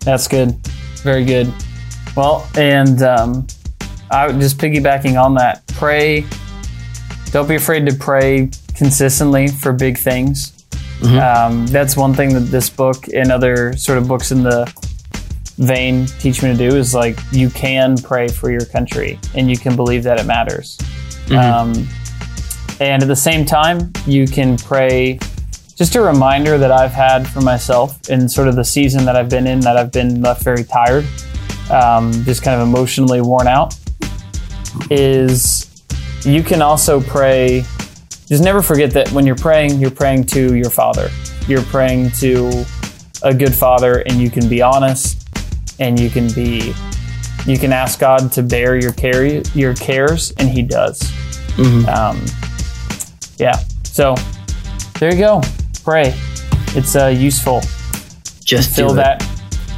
[0.00, 0.54] That's good.
[1.02, 1.52] Very good.
[2.16, 3.46] Well, and um,
[4.10, 6.24] I would just piggybacking on that, pray.
[7.32, 10.52] Don't be afraid to pray consistently for big things.
[11.00, 11.20] Mhm.
[11.20, 14.70] Um, that's one thing that this book and other sort of books in the
[15.58, 19.56] vein teach me to do is like you can pray for your country and you
[19.56, 20.76] can believe that it matters.
[21.26, 21.38] Mhm.
[21.38, 21.88] Um,
[22.80, 25.18] and at the same time, you can pray.
[25.76, 29.28] Just a reminder that I've had for myself in sort of the season that I've
[29.30, 31.06] been in, that I've been left very tired,
[31.70, 33.74] um, just kind of emotionally worn out,
[34.90, 35.66] is
[36.24, 37.64] you can also pray.
[38.26, 41.10] Just never forget that when you're praying, you're praying to your Father.
[41.48, 42.64] You're praying to
[43.22, 45.28] a good Father, and you can be honest,
[45.80, 46.72] and you can be,
[47.44, 51.00] you can ask God to bear your care, your cares, and He does.
[51.56, 51.88] Mhm.
[51.88, 52.24] Um,
[53.38, 53.58] yeah.
[53.82, 54.14] So
[55.00, 55.40] there you go.
[55.82, 56.14] Pray.
[56.76, 57.62] It's uh, useful.
[58.44, 59.22] Just fill that,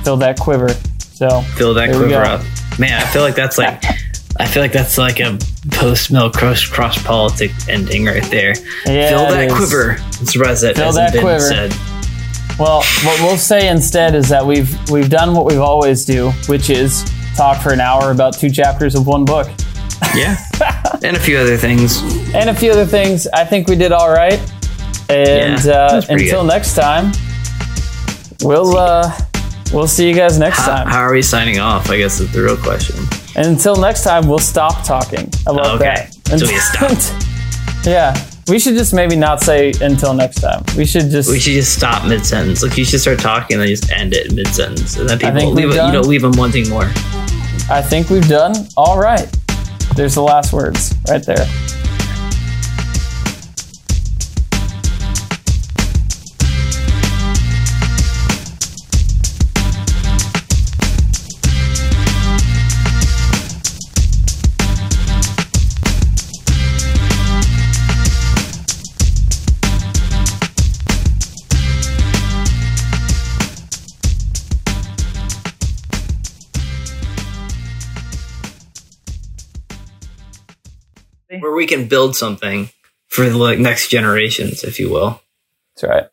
[0.04, 0.68] fill that quiver.
[0.98, 2.42] So fill that quiver up.
[2.78, 3.82] Man, I feel like that's like
[4.42, 5.38] I feel like that's like a
[5.70, 8.54] post mill cross CrossPolitic ending right there.
[8.86, 9.52] yeah, fill that is.
[9.54, 9.92] quiver.
[10.00, 11.40] I'm surprised that Fill hasn't that been quiver.
[11.40, 11.72] said.
[12.58, 16.70] Well, what we'll say instead is that we've we've done what we've always do, which
[16.70, 17.04] is
[17.36, 19.48] talk for an hour about two chapters of one book
[20.14, 20.36] Yeah.
[21.02, 22.02] and a few other things.
[22.34, 23.26] and a few other things.
[23.28, 24.40] I think we did all right.
[25.08, 26.48] And Yeah, uh, until good.
[26.48, 27.12] next time,
[28.42, 29.10] we'll uh,
[29.72, 30.88] we'll see you guys next How, time.
[30.88, 31.90] how are we signing off?
[31.90, 32.96] I guess is the real question.
[33.36, 35.28] And until next time, we'll stop talking.
[35.46, 36.08] about love Okay.
[36.24, 36.38] that.
[36.38, 37.84] So we stop.
[37.86, 38.28] yeah.
[38.48, 40.64] We should just maybe not say until next time.
[40.76, 41.30] We should just.
[41.30, 42.62] We should just stop mid sentence.
[42.62, 45.34] Like you should start talking and then just end it mid sentence, and then people
[45.40, 46.90] think leave it, you done- know leave them wanting more.
[47.70, 49.30] I think we've done all right.
[49.94, 51.46] There's the last words right there.
[81.62, 82.70] We can build something
[83.06, 85.22] for the like, next generations, if you will.
[85.76, 86.06] That's right.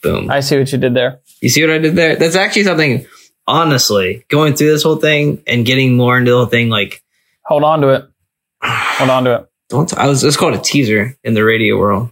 [0.00, 0.30] Boom.
[0.30, 1.18] I see what you did there.
[1.40, 2.14] You see what I did there?
[2.14, 3.06] That's actually something.
[3.48, 7.02] Honestly, going through this whole thing and getting more into the whole thing, like
[7.46, 8.08] Hold on to it.
[8.62, 9.50] Hold on to it.
[9.68, 12.10] don't I was it's called a teaser in the radio world.